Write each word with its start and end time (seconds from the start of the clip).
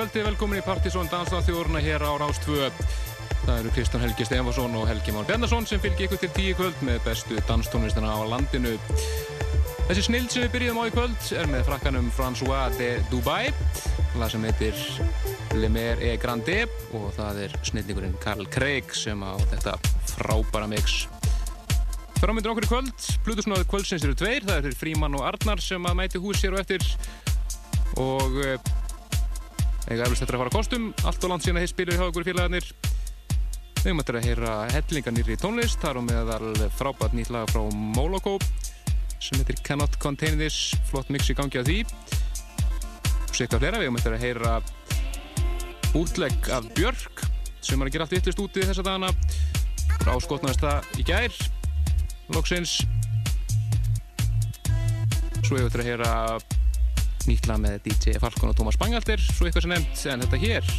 verðið 0.00 0.30
velkomin 0.30 0.60
í 0.60 0.64
Partisón 0.64 1.08
Danstáþjórna 1.12 1.80
hér 1.84 2.00
á 2.00 2.16
Rástvö. 2.16 2.70
Það 3.42 3.58
eru 3.58 3.72
Kristján 3.74 4.00
Helgi 4.00 4.24
Stefansson 4.24 4.76
og 4.78 4.86
Helgi 4.88 5.12
Már 5.12 5.26
Bjarnason 5.28 5.66
sem 5.68 5.82
fylgir 5.82 6.06
ykkur 6.06 6.20
til 6.22 6.30
tíu 6.32 6.54
kvöld 6.56 6.80
með 6.86 7.02
bestu 7.04 7.36
danstónlistana 7.48 8.14
á 8.16 8.24
landinu. 8.24 8.72
Þessi 9.90 10.06
snild 10.06 10.32
sem 10.32 10.46
við 10.46 10.54
byrjum 10.54 10.80
á 10.80 10.84
í 10.88 10.94
kvöld 10.94 11.28
er 11.36 11.50
með 11.52 11.66
frakkanum 11.68 12.08
François 12.16 12.72
de 12.78 12.88
Dubai, 13.12 13.52
það 14.14 14.26
sem 14.32 14.48
heitir 14.48 14.80
Le 15.60 15.68
Mer 15.74 16.00
et 16.00 16.16
Grande 16.22 16.62
og 16.96 17.10
það 17.18 17.44
er 17.44 17.60
snildingurinn 17.68 18.16
Karl 18.24 18.48
Craig 18.48 18.96
sem 18.96 19.20
á 19.20 19.36
þetta 19.52 19.76
frábæra 20.14 20.70
mix. 20.70 21.02
Framöndir 22.22 22.54
okkur 22.54 22.70
í 22.70 22.72
kvöld, 22.72 23.08
Plutusnóðu 23.26 23.68
kvöldsins 23.68 24.08
eru 24.08 24.16
tveir, 24.16 24.48
það 24.48 24.62
eru 24.62 24.80
Fríman 24.80 25.20
og 25.20 25.28
Arnar 25.28 25.60
sem 25.60 25.84
að 25.84 26.00
mæti 26.00 26.24
hús 26.24 26.40
hér 26.40 26.56
og 26.56 26.64
eftir 26.64 26.88
og 28.00 28.38
eiga 29.90 30.06
eflust 30.06 30.22
þetta 30.22 30.36
að 30.36 30.42
fara 30.44 30.54
kostum. 30.54 30.88
Allt 31.04 31.24
og 31.26 31.32
langt 31.32 31.44
síðan 31.44 31.60
að 31.60 31.66
þeir 31.66 31.72
spilir 31.74 31.98
hjá 31.98 32.06
okkur 32.06 32.26
félagarnir. 32.28 32.66
Við 33.80 33.88
höfum 33.88 34.02
að 34.04 34.26
heyra 34.26 34.54
hellinganýri 34.74 35.36
tónlist 35.40 35.80
þar 35.80 36.00
og 36.02 36.04
meðal 36.06 36.50
frábært 36.76 37.16
nýtt 37.16 37.32
lag 37.32 37.48
frá 37.50 37.62
Moloko 37.72 38.36
sem 39.20 39.40
heitir 39.40 39.58
Cannot 39.64 39.96
Contain 40.02 40.36
This. 40.40 40.74
Flott 40.90 41.08
mix 41.12 41.30
í 41.32 41.36
gangi 41.38 41.60
á 41.60 41.64
því. 41.64 41.80
Eitthvað 43.40 43.62
flera, 43.62 43.78
við 43.80 43.88
höfum 43.88 44.00
að 44.04 44.20
heyra 44.20 44.50
útlegg 45.96 46.50
af 46.52 46.66
Björk 46.76 47.22
sem 47.64 47.80
er 47.80 47.88
að 47.88 47.94
gera 47.94 48.04
allt 48.04 48.12
vittlist 48.12 48.42
úti 48.42 48.66
þessa 48.68 48.84
dagana. 48.84 49.08
Frá 50.02 50.12
skotnaðist 50.20 50.60
það 50.60 51.00
í 51.00 51.06
gær 51.08 51.38
loksins. 52.36 52.76
Svo 55.40 55.56
hefur 55.56 55.72
við 55.72 55.80
að 55.80 55.88
heyra 55.88 56.59
nýtla 57.28 57.58
með 57.60 57.80
DJ 57.86 58.16
Falcon 58.22 58.52
og 58.52 58.56
Thomas 58.58 58.78
Bangalter 58.80 59.20
svo 59.20 59.48
eitthvað 59.48 59.66
sem 59.66 59.74
nefnt, 59.74 60.04
en 60.12 60.24
þetta 60.24 60.40
hér 60.40 60.70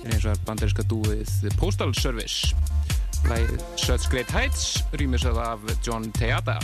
er 0.00 0.14
eins 0.14 0.24
og 0.24 0.32
er 0.32 0.42
bandarinska 0.48 0.84
dúið 0.90 1.30
The 1.44 1.52
Postal 1.60 1.94
Service. 1.98 2.54
Læð 3.28 3.52
Such 3.76 4.08
Great 4.12 4.30
Heights 4.32 4.80
rýmisað 4.96 5.38
af 5.42 5.66
John 5.84 6.08
Teata 6.16 6.56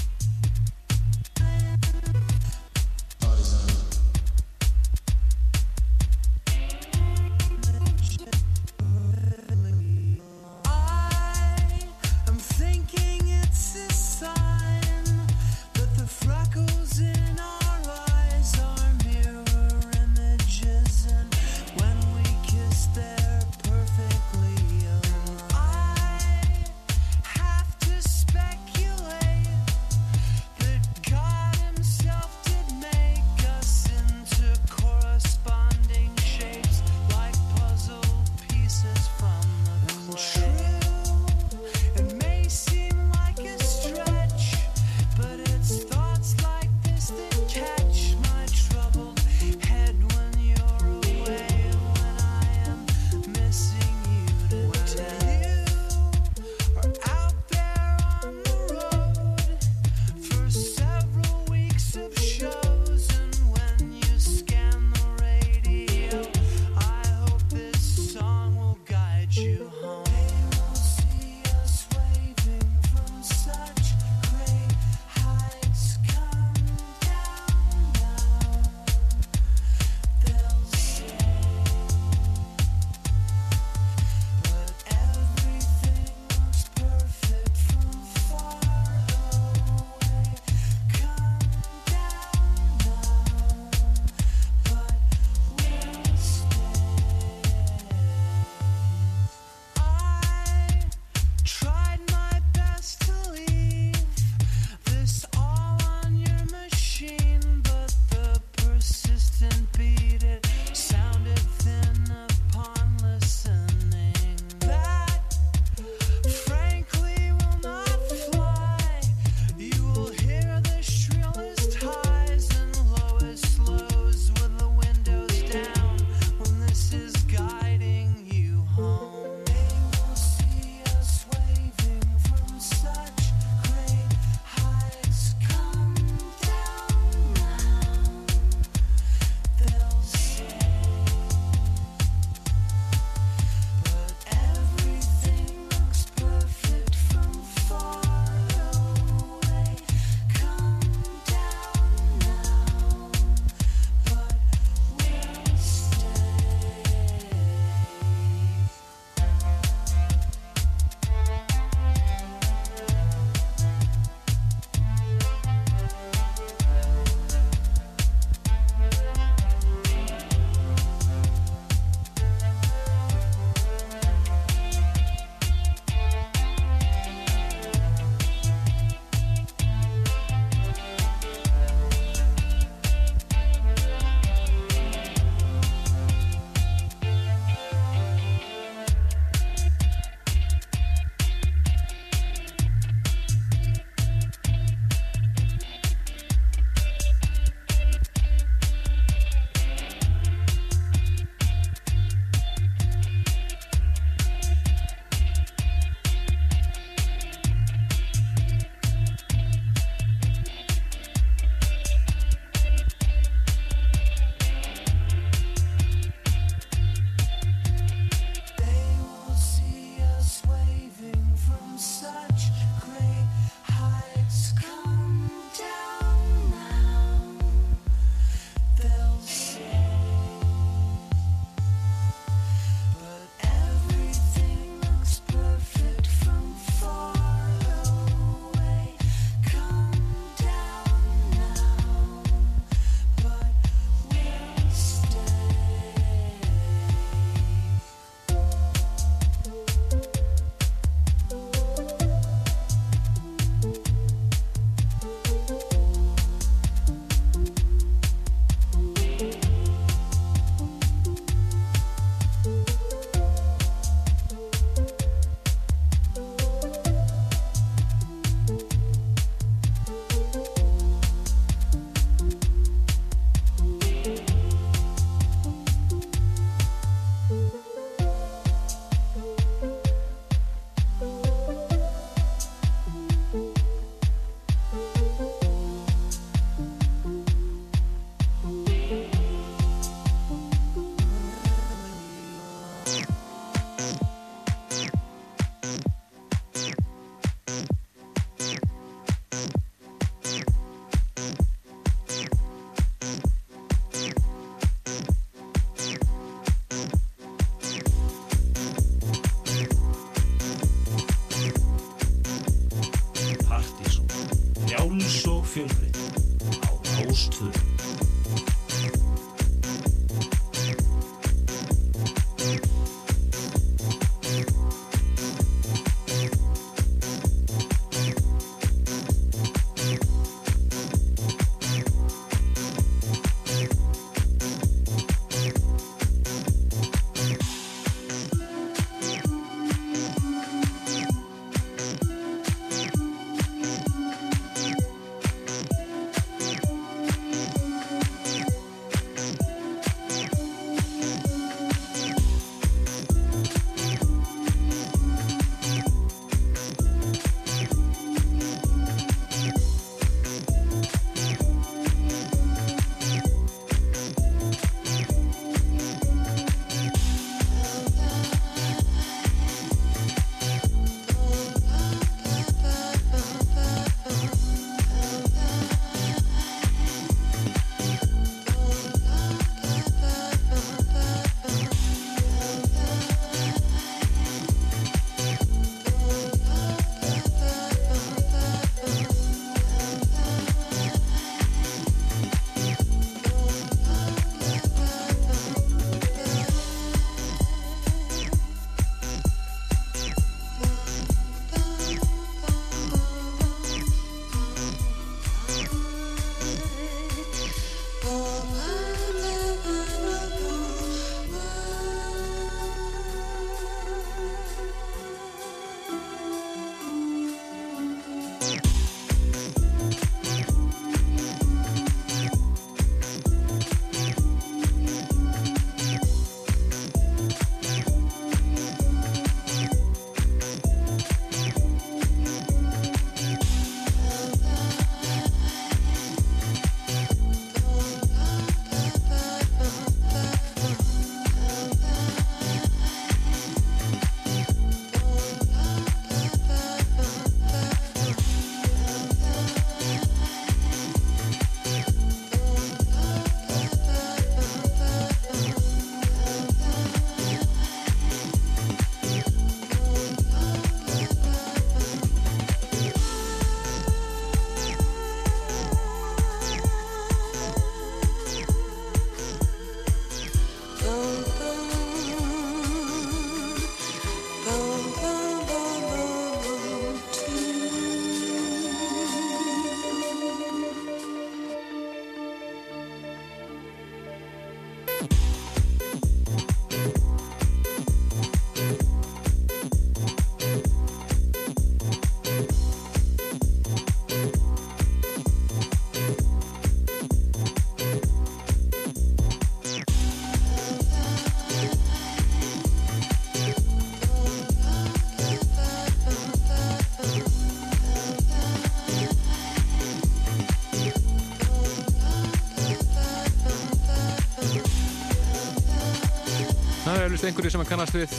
eflust 517.16 517.31
einhverju 517.31 517.51
sem 517.55 517.62
að 517.62 517.68
kannast 517.70 517.94
við 517.96 518.14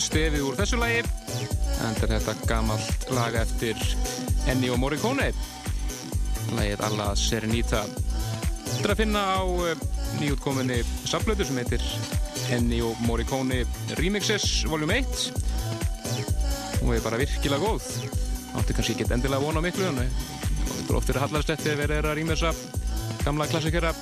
stefið 0.00 0.44
úr 0.46 0.54
þessu 0.56 0.78
lagi? 0.80 1.02
En 1.84 1.96
þetta 1.98 2.16
er 2.32 2.38
gammalt 2.48 3.10
lag 3.12 3.34
eftir 3.36 3.76
Ennio 4.48 4.78
Morricone. 4.80 5.26
Lagið 6.56 6.84
Alla 6.86 7.10
Serenita. 7.18 7.82
Þetta 8.70 8.86
er 8.86 8.94
að 8.94 9.02
finna 9.02 9.24
á 9.36 9.44
eh, 9.68 9.84
nýjútkominni 10.22 10.78
saflötu 11.04 11.44
sem 11.44 11.60
heitir 11.60 11.84
Ennio 12.56 12.94
Morricone 13.04 13.66
Remixes 14.00 14.64
Vol. 14.70 14.88
1 14.88 16.80
og 16.80 16.94
er 16.96 17.04
bara 17.04 17.20
virkilega 17.20 17.60
góð. 17.60 17.84
Átti 18.56 18.78
kannski 18.78 18.96
ekki 18.96 19.10
endilega 19.12 19.44
vona 19.44 19.60
miklu 19.60 19.90
en 19.90 20.06
þetta 20.08 20.88
er 20.88 21.00
oftir 21.02 21.20
að 21.20 21.26
hallast 21.26 21.52
eftir 21.52 21.76
að 21.76 21.84
vera 21.84 22.00
að 22.14 22.22
rýmessa 22.22 22.56
gamla 23.26 23.50
klassikera 23.52 23.92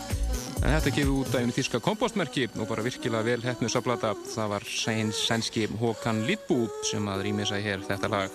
þetta 0.77 0.93
gefið 0.93 1.11
út 1.17 1.29
af 1.31 1.41
einu 1.41 1.55
þíska 1.57 1.79
kompostmerki 1.81 2.43
og 2.61 2.67
bara 2.69 2.83
virkilega 2.85 3.25
vel 3.25 3.41
hefnu 3.41 3.69
saflata 3.73 4.11
það 4.29 4.51
var 4.51 4.65
sænski 4.69 5.63
Håkan 5.81 6.19
Lidbú 6.29 6.67
sem 6.85 7.07
að 7.09 7.23
rýmessa 7.25 7.61
hér 7.65 7.85
þetta 7.87 8.11
lag. 8.13 8.35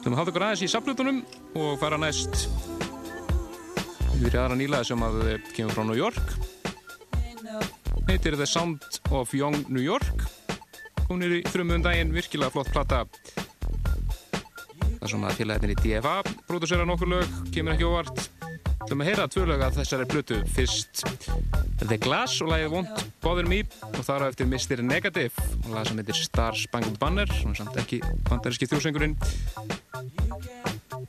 Þú 0.00 0.12
að 0.12 0.16
hafa 0.16 0.32
okkur 0.32 0.44
aðeins 0.46 0.62
í 0.64 0.70
saflutunum 0.72 1.18
og 1.60 1.74
fara 1.82 1.98
næst 2.00 2.46
við 4.16 4.32
aðra 4.32 4.56
nýlaði 4.56 4.88
sem 4.88 5.04
að 5.04 5.20
kemur 5.50 5.76
frá 5.76 5.84
New 5.84 5.98
York. 5.98 6.32
Heitir 8.08 8.38
The 8.40 8.48
Sound 8.48 8.86
of 9.10 9.34
Young 9.36 9.66
New 9.68 9.84
York. 9.84 10.24
Hún 11.10 11.26
er 11.26 11.36
í 11.42 11.44
þrjumum 11.50 11.84
daginn 11.84 12.16
virkilega 12.16 12.54
flott 12.54 12.72
platta 12.72 13.04
það 14.96 15.12
sem 15.12 15.28
að 15.28 15.38
félagin 15.42 15.76
í 15.76 15.80
DFA 15.84 16.16
pródúsera 16.48 16.88
nokkur 16.88 17.12
lög, 17.12 17.40
kemur 17.52 17.76
ekki 17.76 17.90
óvart 17.92 18.45
Þú 18.86 18.92
erum 18.94 19.00
að 19.02 19.08
heyra 19.08 19.24
tvö 19.26 19.44
lög 19.50 19.62
að 19.66 19.78
þessari 19.80 20.04
blötu 20.06 20.36
fyrst 20.54 21.00
The 21.80 21.96
Glass 21.98 22.36
og 22.44 22.52
lagið 22.52 22.70
Won't 22.70 23.00
Bother 23.24 23.48
Me 23.50 23.58
og 23.88 23.98
þar 24.06 24.22
á 24.22 24.30
eftir 24.30 24.46
Mr. 24.46 24.82
Negative 24.86 25.46
og 25.64 25.72
lag 25.74 25.88
sem 25.88 25.98
heitir 25.98 26.20
Star 26.20 26.54
Spangled 26.54 27.00
Banner 27.02 27.26
er 27.26 27.56
samt 27.58 27.80
ekki 27.82 27.98
bandaríski 28.28 28.68
þjóðsengurinn 28.70 29.18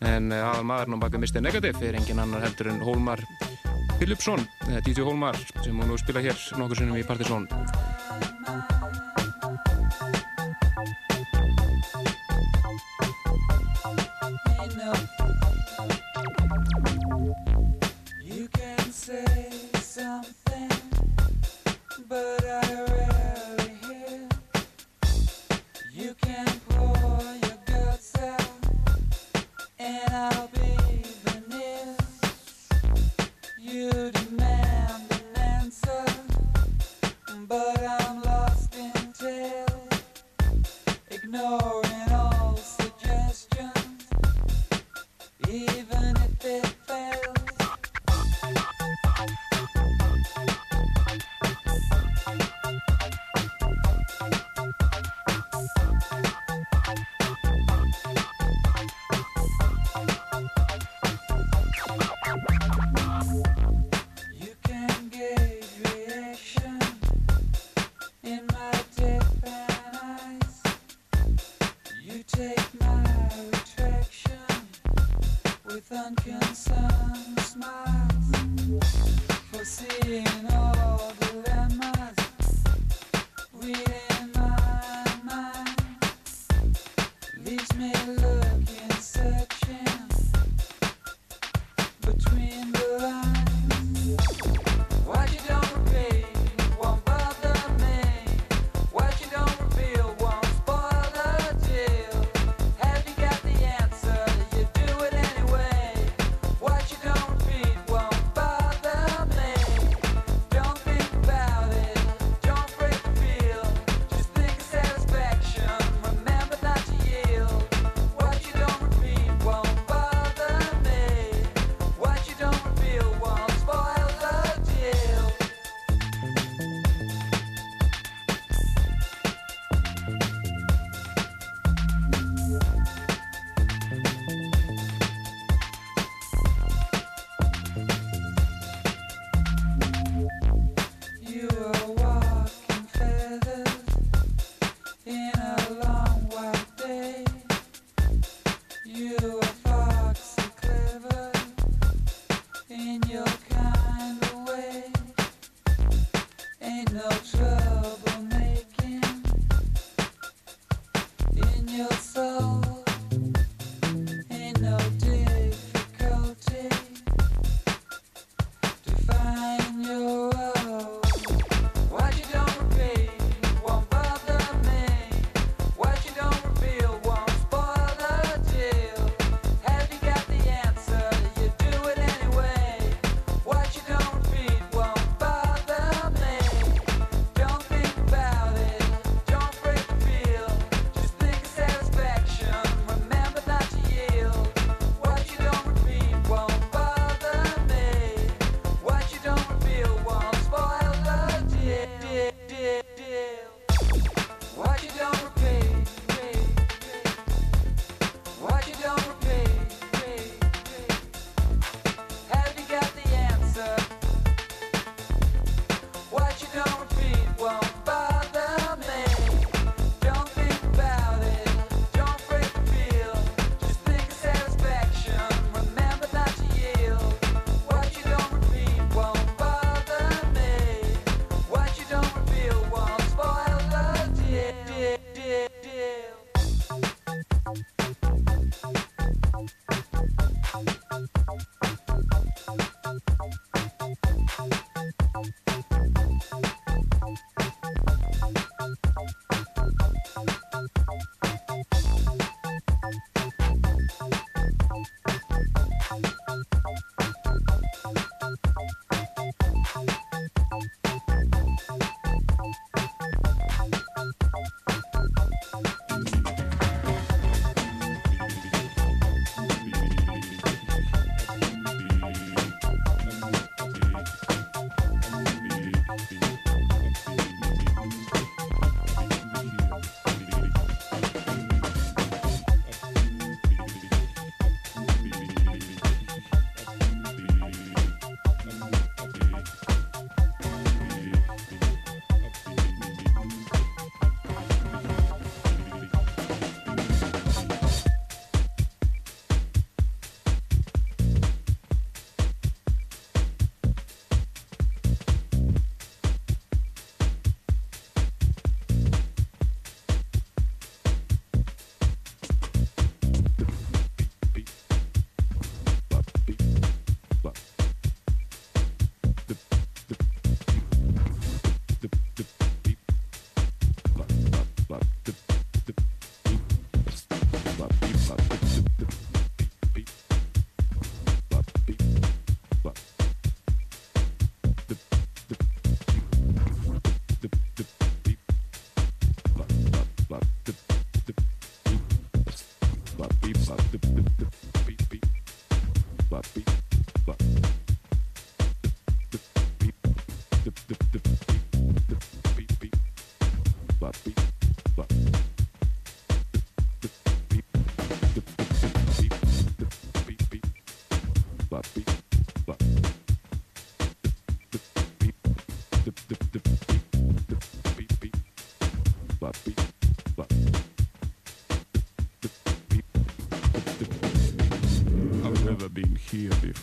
en 0.01 0.34
eh, 0.34 0.41
aðal 0.41 0.65
maðurinn 0.65 0.98
á 0.98 1.03
baka 1.05 1.22
Mr. 1.22 1.38
Negative 1.46 1.86
er 1.86 2.00
engin 2.01 2.24
annar 2.25 2.48
heldur 2.48 2.72
en 2.74 2.81
Hólmar 2.81 3.22
Philipsson, 4.00 4.41
DJ 4.81 5.05
Hólmar 5.05 5.38
sem 5.62 5.77
hún 5.77 5.93
nú 5.93 6.01
spila 6.01 6.25
hér 6.25 6.38
nokkur 6.57 6.81
sinnum 6.81 6.98
í 6.98 7.05
Partizón 7.05 7.46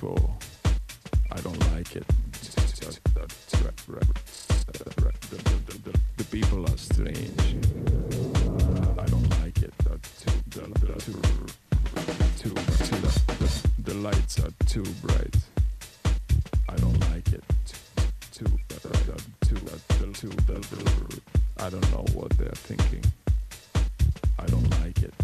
I 0.05 1.41
don't 1.41 1.73
like 1.73 1.97
it. 1.97 2.05
The 6.19 6.25
people 6.31 6.63
are 6.67 6.77
strange. 6.77 7.57
I 8.99 9.07
don't 9.07 9.31
like 9.41 9.63
it. 9.63 9.73
The 13.79 13.95
lights 13.95 14.41
are 14.41 14.53
too 14.67 14.85
bright. 15.01 15.37
I 16.69 16.77
don't 16.77 17.01
like 17.11 17.33
it. 17.33 17.43
I 21.59 21.71
don't 21.71 21.91
know 21.93 22.05
what 22.13 22.29
they're 22.37 22.51
thinking. 22.51 23.05
I 24.39 24.47
don't 24.47 24.71
like 24.83 25.03
it. 25.03 25.15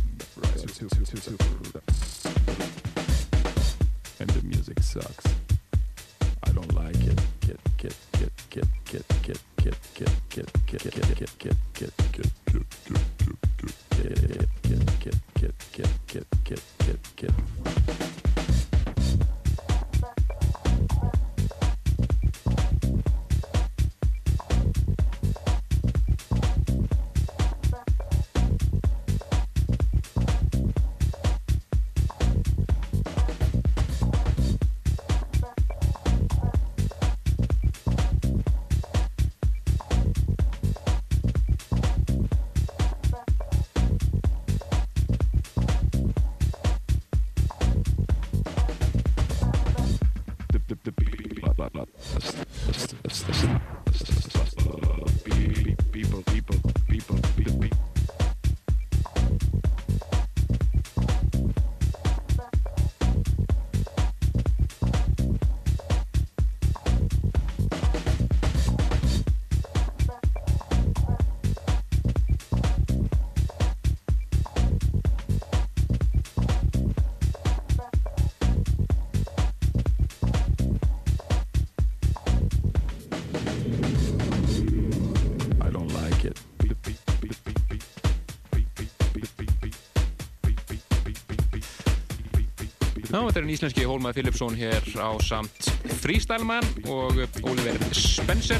Þetta 93.30 93.44
er 93.44 93.46
en 93.46 93.52
íslenski 93.54 93.84
Hólmar 93.86 94.14
Philipsson 94.16 94.56
hér 94.58 94.86
á 94.98 95.14
samt 95.22 95.68
Freestyleman 96.02 96.64
og 96.90 97.20
Oliver 97.46 97.76
Spencer 97.94 98.58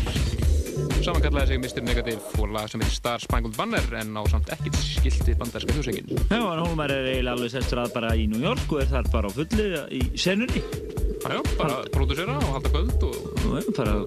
samankallaði 1.02 1.48
sig 1.48 1.58
Mr. 1.58 1.82
Negative 1.82 2.20
og 2.38 2.52
lag 2.54 2.68
sem 2.70 2.78
heitir 2.78 2.94
Star 2.94 3.18
Spangled 3.24 3.56
Banner 3.58 3.82
en 3.98 4.14
á 4.14 4.22
samt 4.30 4.52
ekkit 4.54 4.78
skilti 4.78 5.34
bandarska 5.40 5.74
þjóðsengin. 5.74 6.12
Já, 6.30 6.38
en 6.38 6.62
Hólmar 6.62 6.94
er 6.94 7.08
eiginlega 7.08 7.34
alveg 7.34 7.50
sestur 7.56 7.82
að 7.82 7.96
bara 7.96 8.12
í 8.14 8.28
New 8.30 8.44
York 8.44 8.70
og 8.70 8.84
er 8.84 8.92
þar 8.92 9.10
bara 9.10 9.26
á 9.26 9.36
fulli 9.40 9.66
í 9.98 10.04
senunni. 10.14 10.62
Já, 10.62 11.40
bara 11.56 11.80
Hald... 11.80 11.90
prodúsera 11.96 12.38
og 12.38 12.54
halda 12.54 12.74
kvöld 12.76 13.08
og... 13.08 13.18
Já, 13.42 13.58
bara 13.74 13.98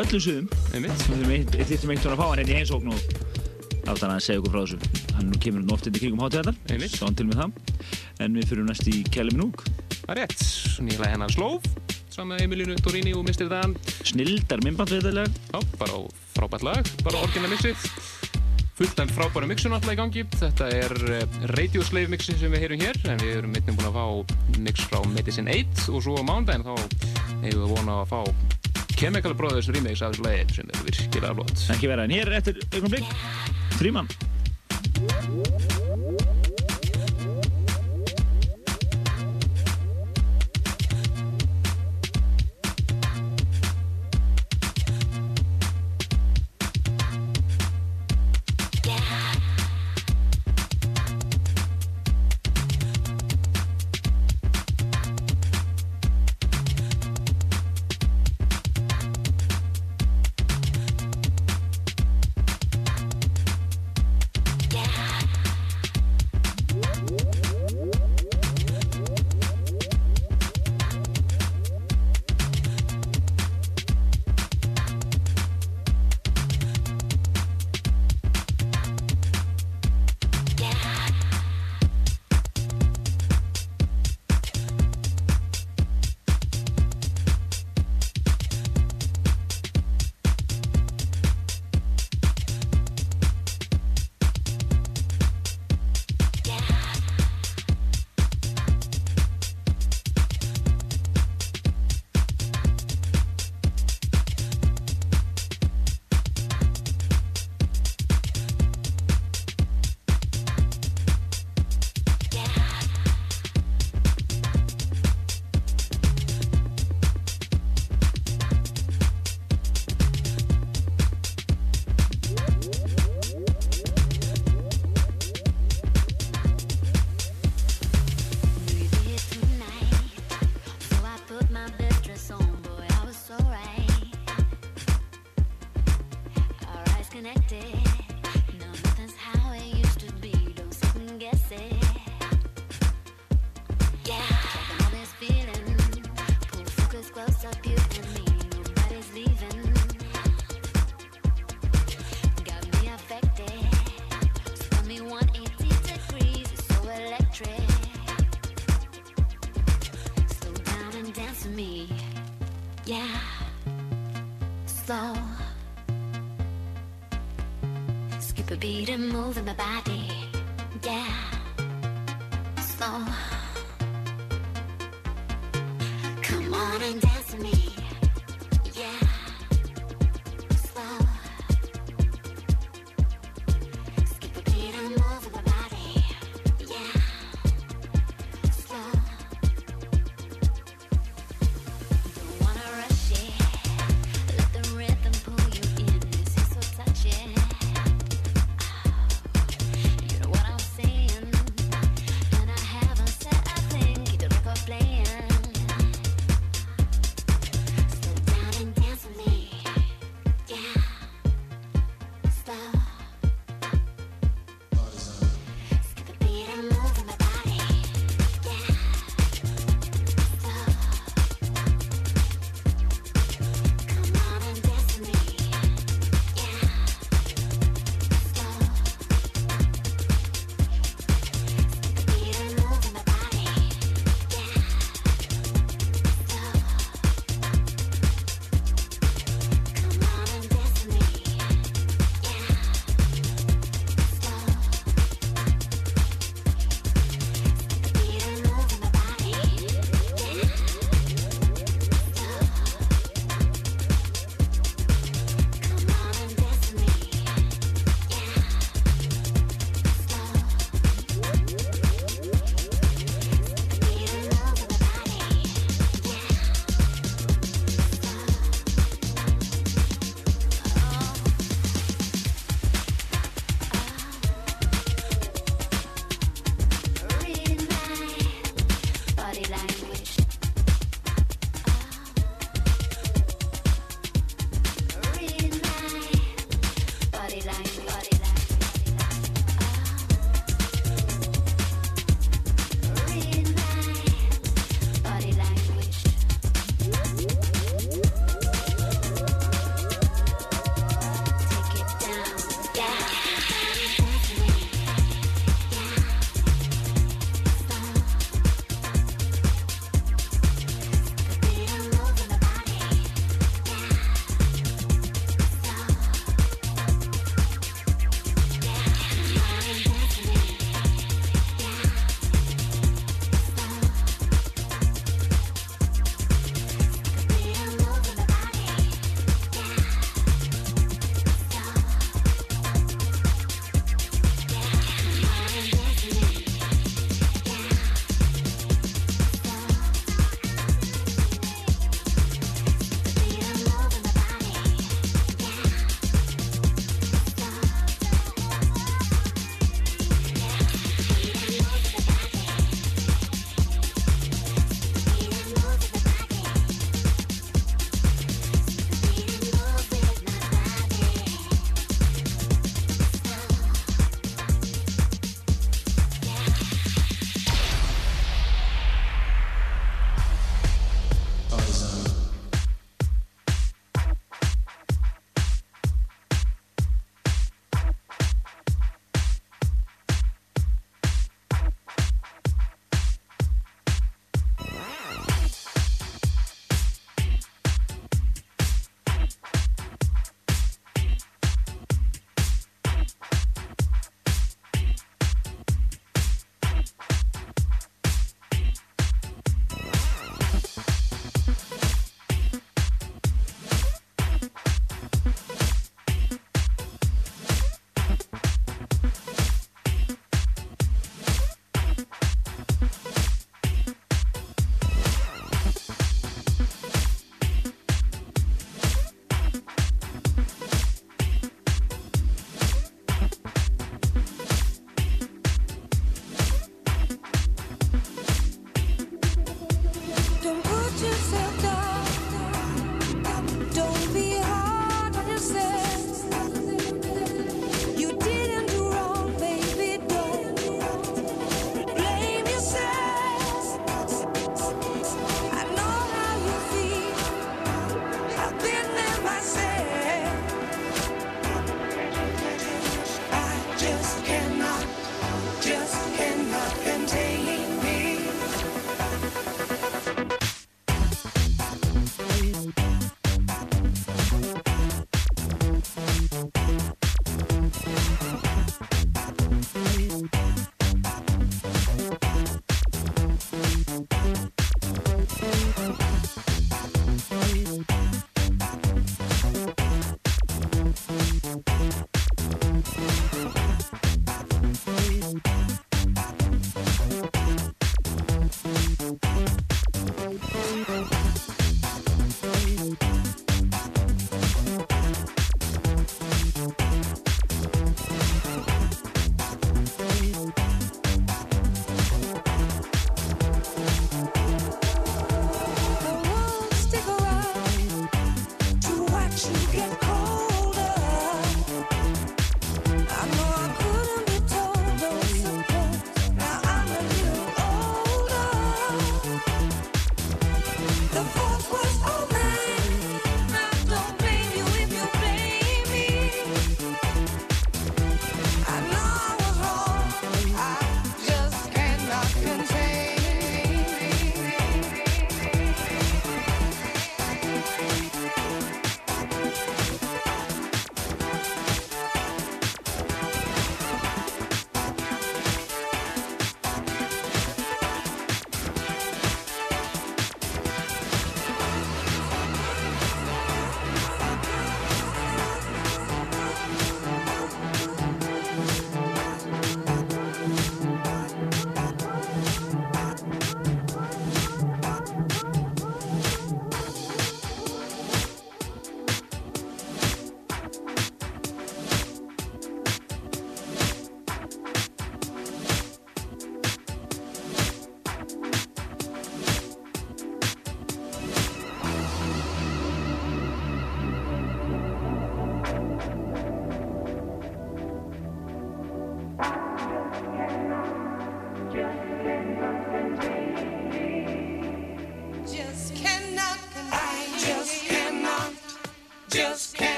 öllu 0.00 0.24
suðum. 0.24 0.48
Við 0.72 0.88
þýttum 0.94 1.92
einhvern 1.92 1.92
veginn 1.92 2.16
að 2.16 2.22
fá 2.22 2.26
hann 2.30 2.40
hérna 2.40 2.56
í 2.56 2.58
heimsókn 2.62 2.96
og 2.96 2.98
aftan 3.92 4.16
að 4.16 4.24
segja 4.30 4.40
okkur 4.40 4.56
frá 4.56 4.64
þessu. 4.64 5.06
Hann 5.18 5.38
kemur 5.42 5.68
nú 5.68 5.76
oft 5.76 5.90
inn 5.90 6.00
í 6.00 6.04
kringum 6.06 6.24
hátíðar. 6.24 6.56
Svo 6.88 7.10
hann 7.10 7.18
til 7.18 7.28
með 7.28 7.44
það 7.44 7.63
en 8.24 8.38
við 8.40 8.52
fyrir 8.52 8.68
næst 8.68 8.88
í 8.90 9.02
Kjellminúk 9.10 9.66
Það 10.04 10.14
er 10.14 10.22
rétt, 10.24 10.46
nýla 10.84 11.12
hennar 11.14 11.32
Slóf 11.32 11.68
saman 12.14 12.36
með 12.36 12.44
Emilínu 12.44 12.74
Torini 12.78 13.12
og 13.16 13.24
Mr. 13.26 13.48
Dan. 13.50 13.72
Snildar 14.06 14.60
minnband 14.62 14.92
við 14.92 15.02
þetta 15.02 15.14
lag. 15.16 15.38
Já, 15.50 15.58
bara 15.80 15.96
frábært 16.36 16.66
lag, 16.66 16.90
bara 17.02 17.22
orginal 17.26 17.50
mixið 17.50 17.88
fullt 18.74 18.98
en 19.02 19.10
frábæra 19.14 19.46
mixun 19.50 19.74
alltaf 19.74 19.94
í 19.94 19.98
gangi. 19.98 20.24
Þetta 20.38 20.68
er 20.74 20.94
eh, 21.14 21.36
Radio 21.54 21.82
Slave 21.86 22.10
mixin 22.10 22.38
sem 22.40 22.54
við 22.54 22.66
heyrum 22.66 22.82
hér 22.82 22.98
en 23.10 23.22
við 23.22 23.36
erum 23.38 23.54
mittin 23.54 23.78
búin 23.78 23.90
að 23.90 23.98
fá 23.98 24.58
mix 24.66 24.86
frá 24.90 25.00
Medicine 25.14 25.50
8 25.54 25.86
og 25.94 26.02
svo 26.06 26.18
á 26.18 26.24
mándaginn 26.26 26.66
þá 26.66 26.74
hefur 27.44 27.62
við 27.62 27.70
vonað 27.74 28.02
að 28.02 28.10
fá 28.14 28.20
Chemical 28.94 29.34
Brothers 29.38 29.70
remix 29.74 30.02
af 30.02 30.14
þessu 30.14 30.26
lagi 30.26 30.58
sem 30.58 30.70
er 30.70 30.84
virkilega 30.86 31.38
flott. 31.38 31.64
Ekki 31.74 31.90
vera, 31.90 32.06
en 32.06 32.14
hér 32.14 32.34
eftir 32.38 32.62
einhvern 32.70 32.94
blik 32.94 33.08
Fríman 33.78 34.10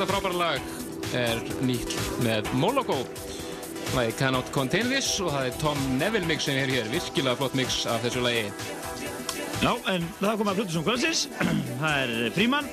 þetta 0.00 0.14
frábæra 0.14 0.38
lag 0.40 0.68
er 1.12 1.40
nýtt 1.60 1.90
með 2.24 2.46
Moloko. 2.56 2.94
Lagi 3.92 4.14
Cannot 4.16 4.48
Contain 4.54 4.88
This 4.88 5.10
og 5.20 5.28
það 5.34 5.48
er 5.50 5.58
Tom 5.60 5.82
Neville 5.98 6.28
mix 6.30 6.46
sem 6.48 6.56
er 6.56 6.72
hér. 6.72 6.88
Virkilega 6.88 7.36
flott 7.36 7.56
mix 7.58 7.82
af 7.84 8.00
þessu 8.06 8.22
lagi. 8.24 8.46
Já, 9.60 9.74
en 9.92 10.06
það 10.22 10.38
kom 10.40 10.52
að 10.52 10.60
Plutusnúðan 10.62 10.86
kvöldsins. 10.86 11.26
Það 11.82 11.98
er 11.98 12.32
Fríman 12.32 12.70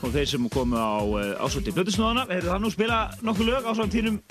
og 0.00 0.10
þeir 0.16 0.26
sem 0.32 0.48
komu 0.50 0.82
á 0.82 0.98
eh, 1.20 1.44
ásvöldi 1.46 1.76
Plutusnúðana. 1.76 2.26
Hefur 2.32 2.50
það 2.50 2.64
nú 2.64 2.72
spila 2.74 2.98
nokkuð 3.22 3.52
lög 3.52 3.70
á 3.70 3.72
svona 3.76 3.94
tínum 3.94 4.18
Já, 4.18 4.25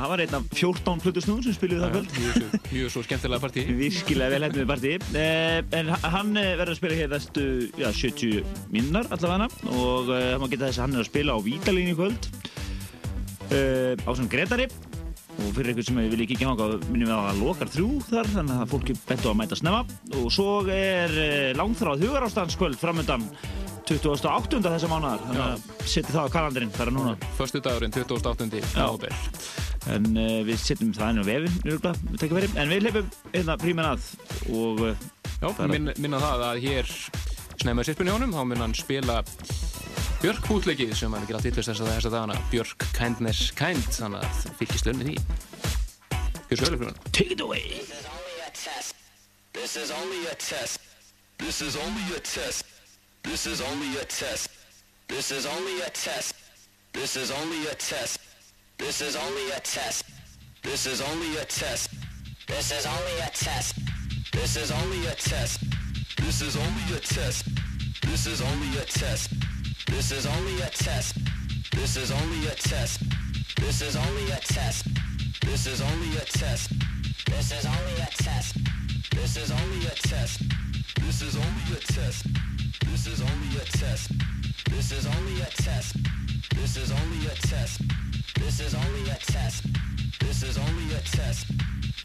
það 0.00 0.12
var 0.12 0.22
einn 0.24 0.36
af 0.38 0.46
14 0.56 1.02
Plutusnúðum 1.04 1.44
sem 1.46 1.56
spiliði 1.56 1.82
það 1.84 1.94
kvöld. 1.94 2.12
Mjög, 2.16 2.58
mjög 2.74 2.92
svo 2.94 3.02
skemmtilega 3.06 3.44
partí. 3.44 3.64
Virkilega 3.80 4.34
vel 4.34 4.46
hefðið 4.46 4.68
partí. 4.70 4.92
Eh, 5.20 5.58
en 5.78 5.92
hann 5.94 6.30
eh, 6.40 6.52
verður 6.58 6.74
að 6.74 6.80
spila 6.80 6.98
hér 7.00 7.10
vestu 7.14 7.46
já, 7.80 7.88
70 8.00 8.70
minnar 8.74 9.10
allavega 9.14 9.48
og 9.70 10.10
það 10.10 10.38
má 10.42 10.46
geta 10.52 10.68
þess 10.68 10.80
að 10.80 10.86
hann 10.86 10.96
er 10.96 11.04
að 11.04 11.10
spila 11.10 11.36
á 11.36 11.38
Vítalín 11.44 11.92
í 11.92 11.98
kvöld 11.98 12.30
á 13.50 14.10
svona 14.14 14.30
Gretari 14.30 14.68
og 15.40 15.48
fyrir 15.56 15.72
einhvern 15.72 15.86
sem 15.88 15.96
við 15.98 16.12
viljum 16.12 16.26
ekki 16.26 16.46
hanga 16.46 16.66
minnum 16.84 17.08
við 17.08 17.14
að 17.16 17.24
það 17.24 17.40
lokar 17.42 17.70
þrjú 17.74 17.88
þar 18.06 18.30
þannig 18.34 18.60
að 18.60 18.70
fólki 18.70 18.96
betur 19.08 19.30
að 19.32 19.38
mæta 19.40 19.58
snemma 19.58 19.80
og 20.20 20.28
svo 20.34 20.50
er 20.70 21.16
langþráð 21.58 22.04
hugarástandskvöld 22.06 22.78
framöndan 22.78 23.26
28. 23.98 24.60
þessa 24.62 24.90
mánar 24.90 25.22
þannig 25.24 25.42
að 25.42 25.66
setja 25.82 26.14
það 26.14 26.30
á 26.30 26.34
kalandurinn 26.36 26.72
þar 26.76 26.92
að 26.92 26.96
núna 26.98 27.16
Förstu 27.38 27.62
dagurinn 27.64 27.94
28. 27.94 28.62
áber 28.78 29.16
en 29.88 30.10
uh, 30.12 30.40
við 30.44 30.60
setjum 30.60 30.92
það 30.96 31.20
á 31.20 31.24
vefin 31.24 32.56
en 32.60 32.72
við 32.72 32.84
leifum 32.84 33.08
einna 33.32 33.56
príman 33.60 33.94
að 33.94 34.10
og 34.52 34.84
uh, 34.90 35.08
Já, 35.40 35.48
minna, 35.72 35.94
minna 35.96 36.18
það 36.20 36.42
að 36.44 36.58
hér 36.66 36.88
snæmaður 37.60 37.86
sirpunni 37.88 38.12
honum, 38.12 38.34
þá 38.36 38.42
minna 38.44 38.66
hann 38.66 38.74
spila 38.76 39.22
Björk 40.20 40.44
bútleikið 40.44 40.90
sem 40.98 41.14
hann 41.16 41.24
ekki 41.24 41.32
rátt 41.32 41.46
yllast 41.48 41.70
þess 41.70 41.80
að 41.80 41.94
þess 41.94 42.08
að 42.10 42.12
dagana. 42.12 42.34
Björk 42.52 42.84
Kindness 42.92 43.54
Kind 43.56 43.86
þannig 43.96 44.26
að 44.26 44.42
fylgist 44.58 44.84
lögn 44.84 45.00
með 45.00 45.08
því. 45.08 45.14
Hér 46.50 46.60
svo 46.60 46.68
öllum 46.68 46.98
Take 47.08 47.32
it 47.32 47.40
away. 47.40 47.80
This 49.56 49.76
is 49.80 49.90
only 49.96 50.26
a 50.28 50.34
test 50.36 50.80
This 51.38 51.62
is 51.62 51.76
only 51.76 52.12
a 52.12 52.20
test. 52.20 52.66
This 53.22 53.46
is 53.46 53.62
only 53.62 53.96
a 53.96 54.04
test. 54.04 54.50
This 55.08 55.30
is 55.30 55.46
only 55.46 55.80
a 55.80 55.88
test. 55.88 56.34
This 56.92 57.16
is 57.16 57.30
only 57.30 57.66
a 57.66 57.74
test 57.74 58.29
This 58.80 59.00
is 59.00 59.16
only 59.16 59.50
a 59.50 59.60
test 59.60 60.04
This 60.62 60.86
is 60.86 61.00
only 61.00 61.36
a 61.36 61.44
test 61.44 61.90
This 62.48 62.72
is 62.72 62.86
only 62.86 63.18
a 63.20 63.30
test 63.30 63.76
This 64.32 64.56
is 64.56 64.70
only 64.70 65.06
a 65.06 65.14
test 65.14 65.60
This 66.16 66.40
is 66.42 66.56
only 66.56 66.96
a 66.96 67.00
test 67.00 67.44
This 68.02 68.26
is 68.26 68.40
only 68.40 68.78
a 68.78 68.84
test 68.84 69.30
This 69.86 70.12
is 70.12 70.26
only 70.26 70.60
a 70.62 70.70
test. 70.70 71.14
This 71.76 71.96
is 71.96 72.10
only 72.10 72.46
a 72.46 72.54
test. 72.56 73.02
This 73.60 73.82
is 73.82 73.96
only 73.96 74.30
a 74.30 74.40
test. 74.40 74.86
This 75.40 75.66
is 75.66 75.80
only 75.80 76.16
a 76.16 76.24
test. 76.24 76.70
This 77.30 77.56
is 77.56 77.66
only 77.66 78.00
a 78.00 78.06
test. 78.06 78.72
This 79.10 79.36
is 79.36 79.50
only 79.50 79.86
a 79.86 79.94
test. 79.94 80.42
This 80.96 81.20
is 81.20 81.36
only 81.36 81.66
a 81.66 81.80
test. 81.80 82.26
This 82.86 83.06
is 83.06 83.20
only 83.20 83.56
a 83.56 83.64
test. 83.64 84.12
This 84.70 84.92
is 84.92 85.06
only 85.06 85.40
a 85.40 85.46
test. 85.46 85.96
This 86.54 86.76
is 86.76 86.92
only 86.92 87.26
a 87.26 87.34
test. 87.34 87.82
This 88.40 88.60
is 88.60 88.74
only 88.74 89.10
a 89.10 89.14
test. 89.14 89.64
This 90.18 90.42
is 90.42 90.58
only 90.58 90.94
a 90.94 91.00
test. 91.00 91.46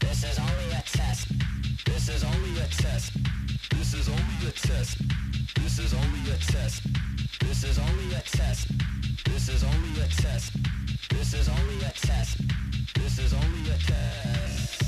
This 0.00 0.22
is 0.22 0.38
only 0.38 0.68
a 0.70 0.82
test. 0.82 1.28
This 1.86 2.08
is 2.08 2.24
only 2.24 2.60
a 2.60 2.66
test. 2.68 3.12
This 3.70 3.94
is 3.94 4.08
only 4.08 4.46
a 4.46 4.52
test. 4.52 4.98
This 5.56 5.78
is 5.78 5.94
only 5.94 6.30
a 6.30 6.36
test. 6.36 6.82
This 7.40 7.64
is 7.64 7.78
only 7.78 8.14
a 8.14 8.20
test. 8.20 8.68
This 9.24 9.48
is 9.48 9.64
only 9.64 10.00
a 10.00 10.08
test. 10.08 10.52
This 11.10 11.34
is 11.34 11.48
only 11.48 11.84
a 11.84 11.90
test. 11.90 12.40
This 12.94 13.18
is 13.18 13.32
only 13.32 13.70
a 13.70 13.78
test. 13.78 14.85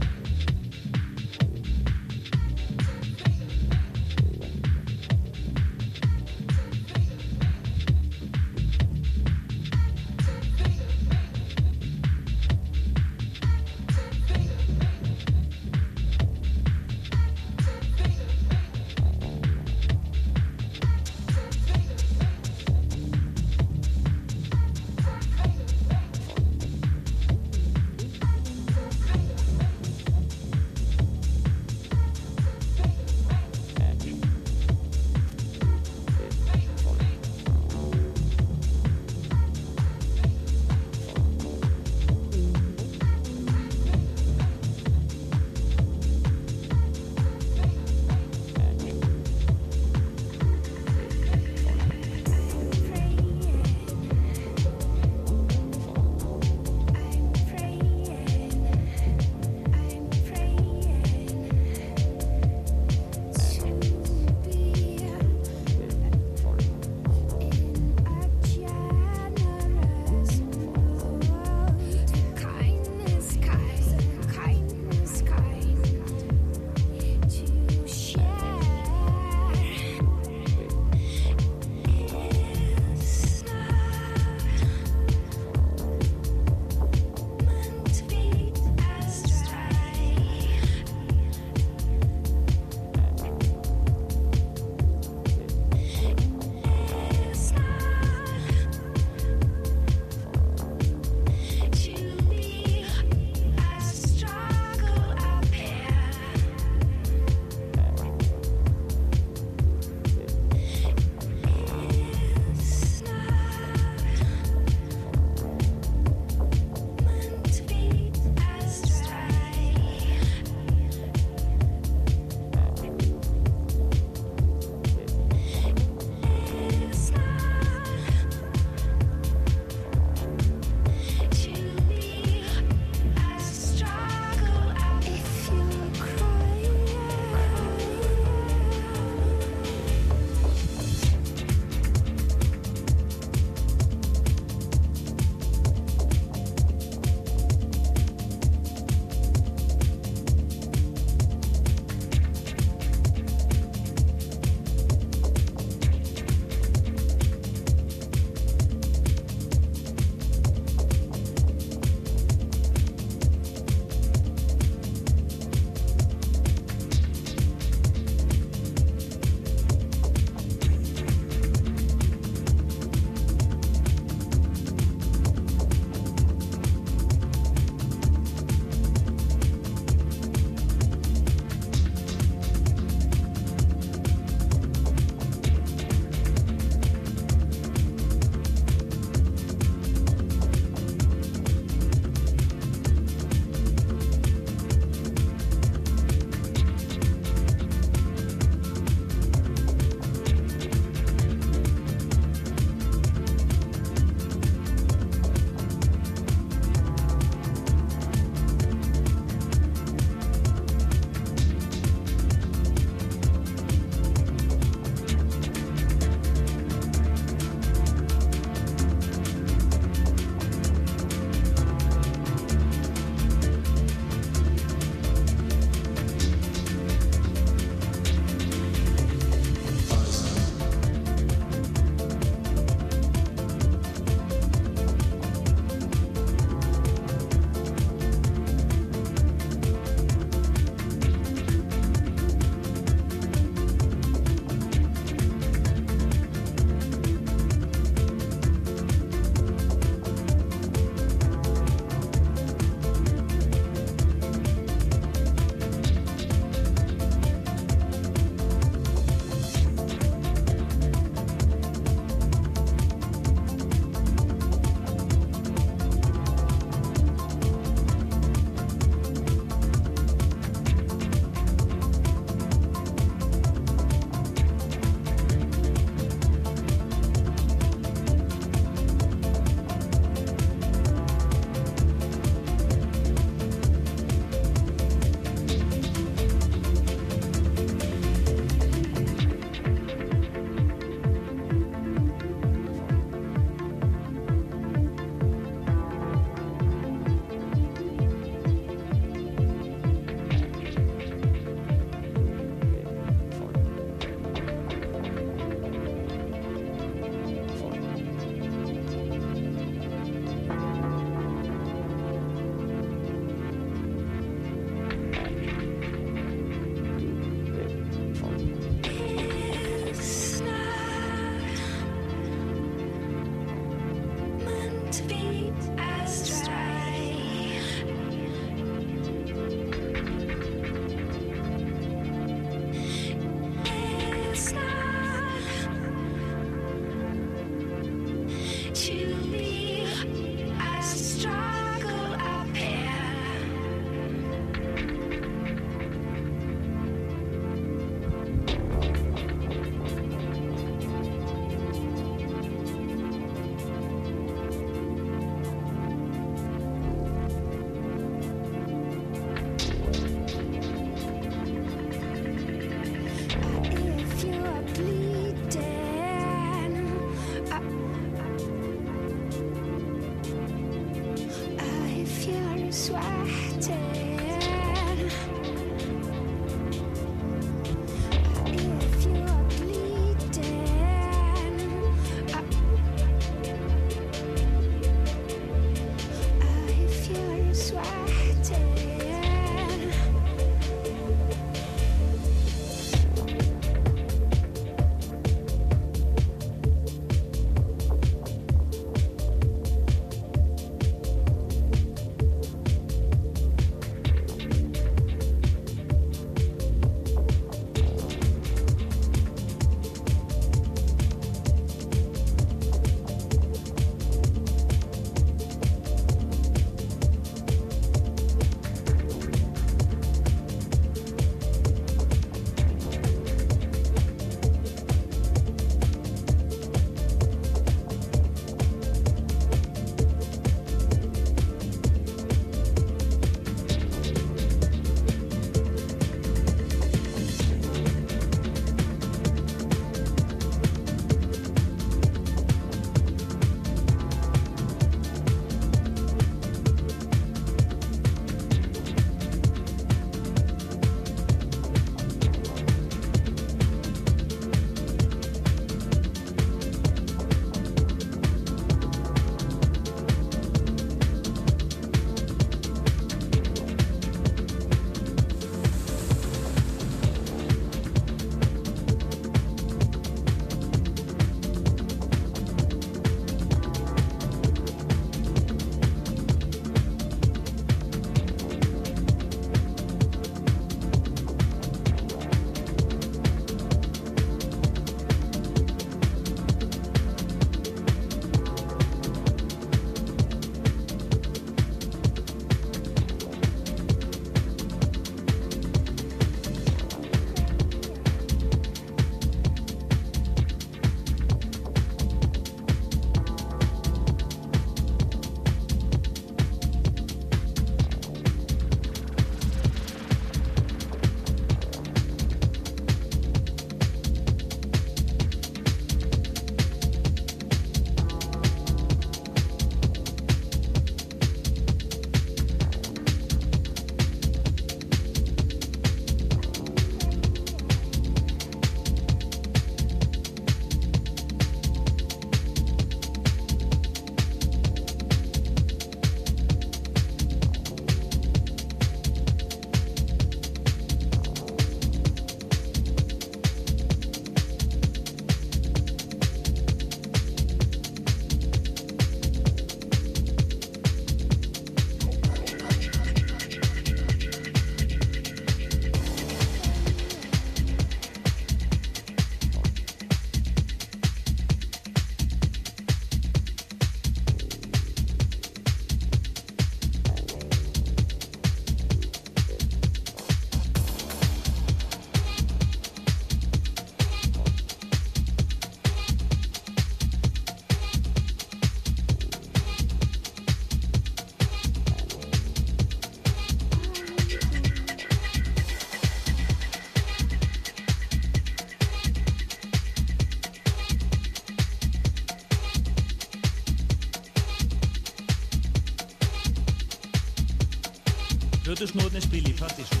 Plötusnóðinni 598.81 599.21
spil 599.21 599.45
í 599.45 599.53
Partísson. 599.59 600.00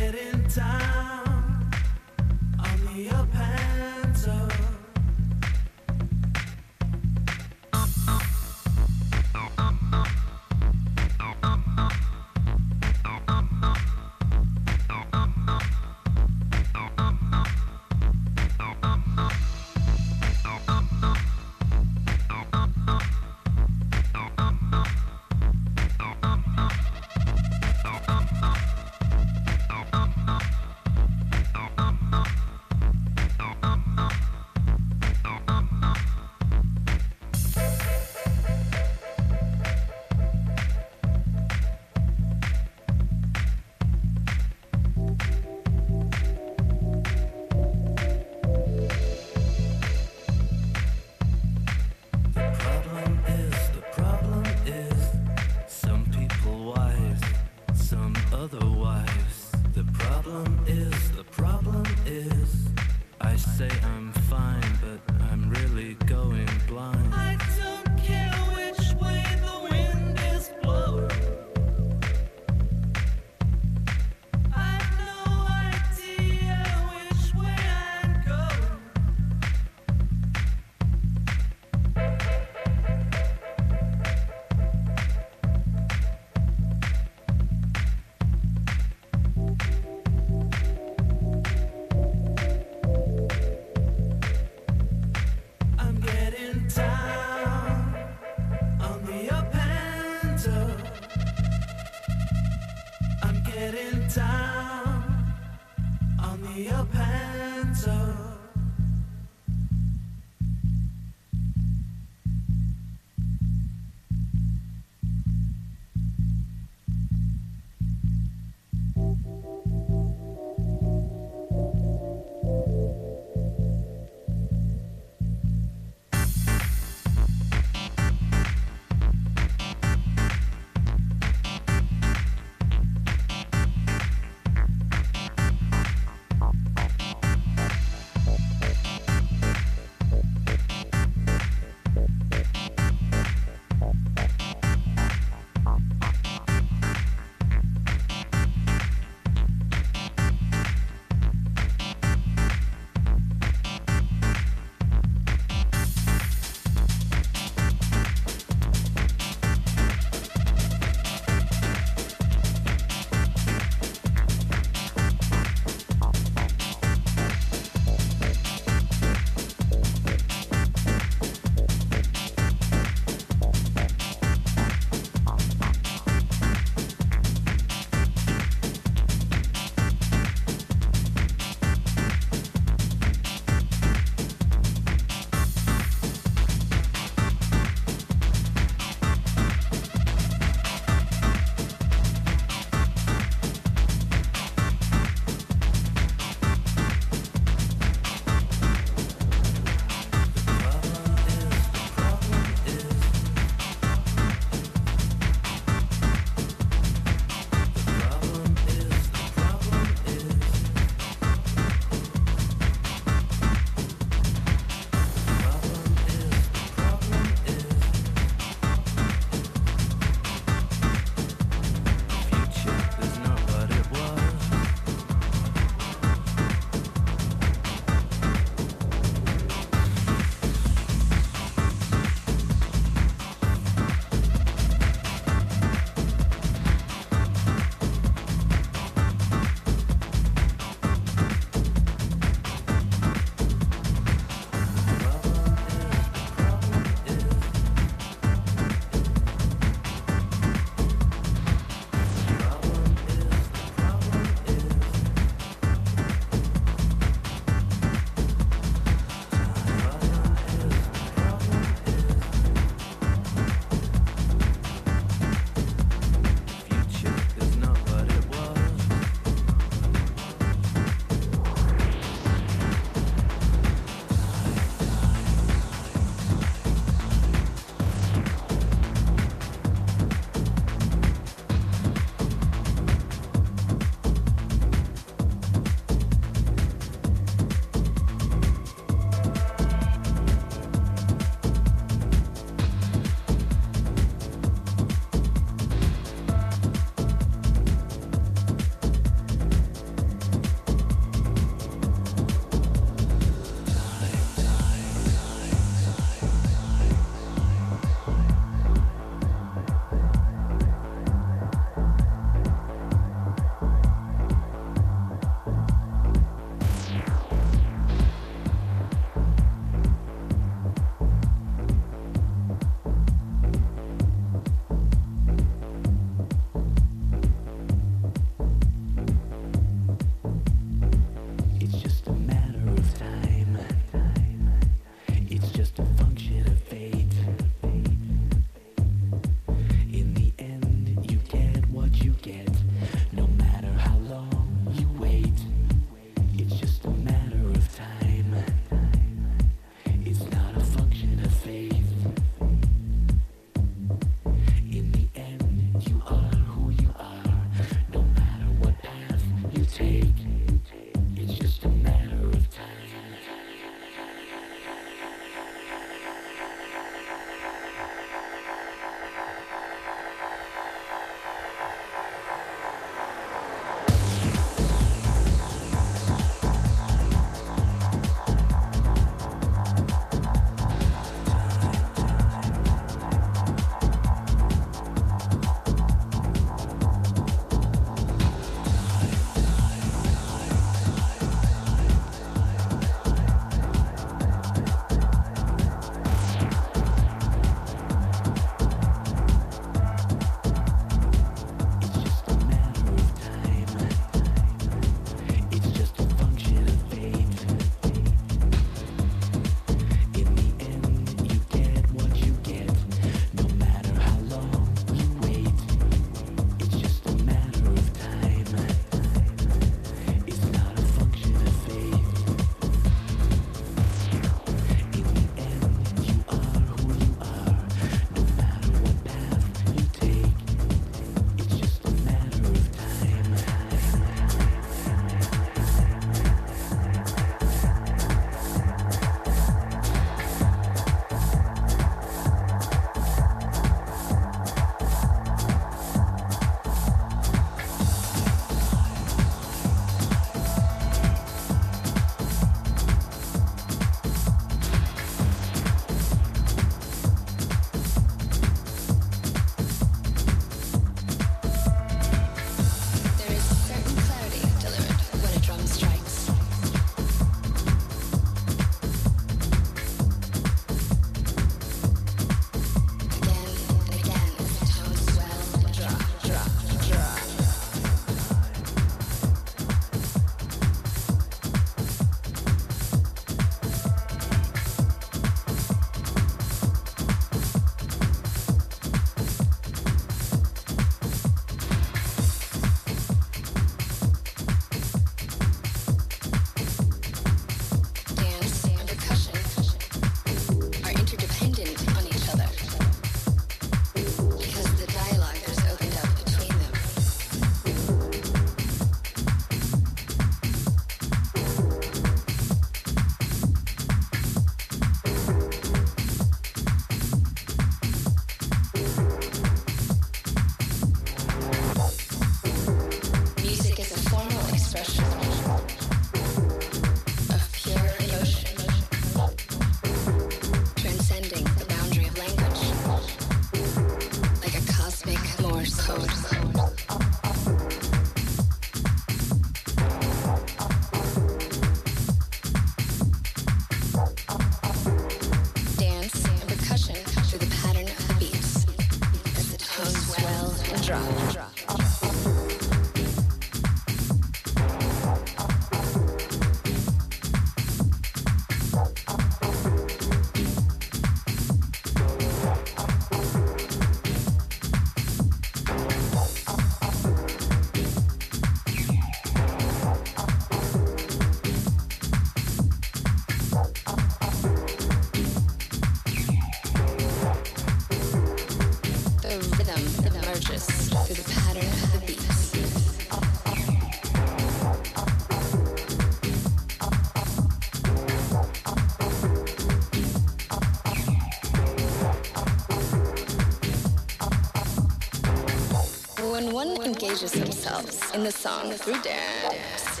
In 598.16 598.24
the 598.24 598.32
song 598.32 598.72
through 598.72 598.98
dance. 599.02 600.00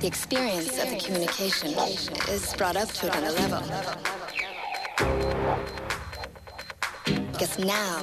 The 0.00 0.06
experience 0.06 0.78
of 0.82 0.88
the 0.88 0.96
communication 0.96 1.74
is 2.30 2.54
brought 2.54 2.74
up 2.74 2.88
to 2.88 3.12
another 3.18 3.32
level. 3.32 3.62
Because 7.32 7.58
now, 7.58 8.02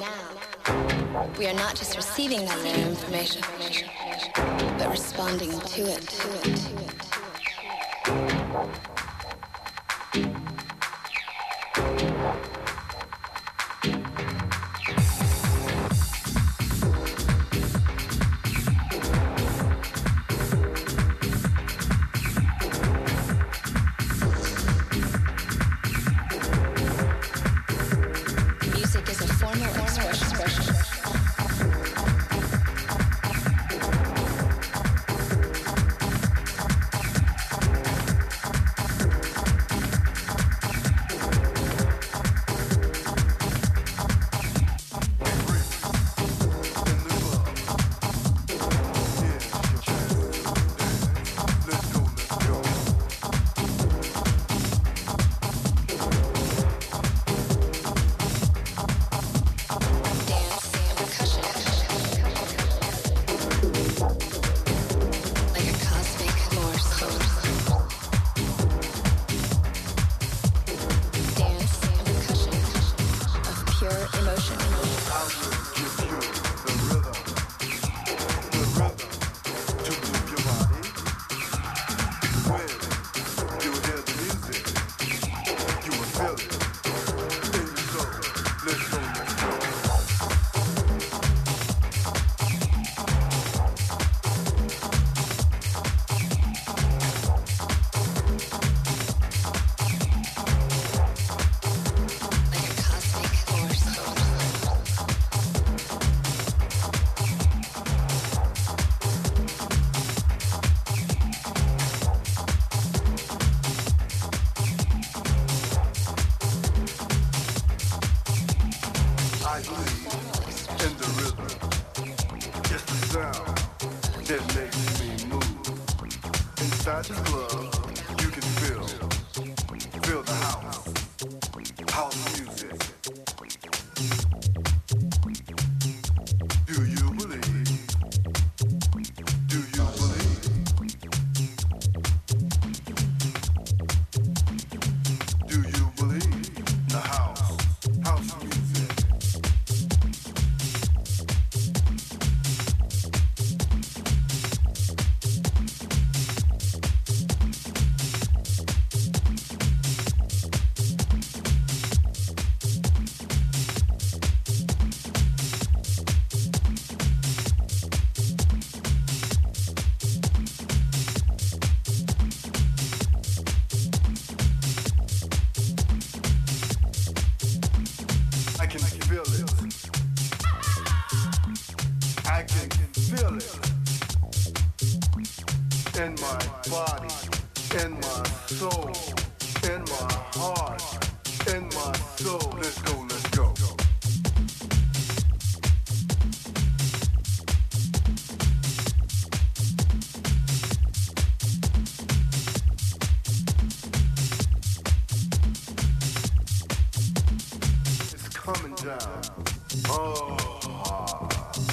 we 1.36 1.48
are 1.48 1.54
not 1.54 1.74
just 1.74 1.96
receiving 1.96 2.44
that 2.44 2.78
information, 2.86 3.42
but 4.78 4.90
responding 4.90 5.50
to 5.50 5.82
it. 5.82 6.17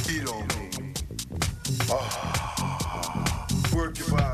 Heat 0.07 0.27
on 0.27 0.48
me. 0.48 0.94
Oh, 1.90 3.48
work 3.73 3.98
your 3.98 4.10
body. 4.10 4.24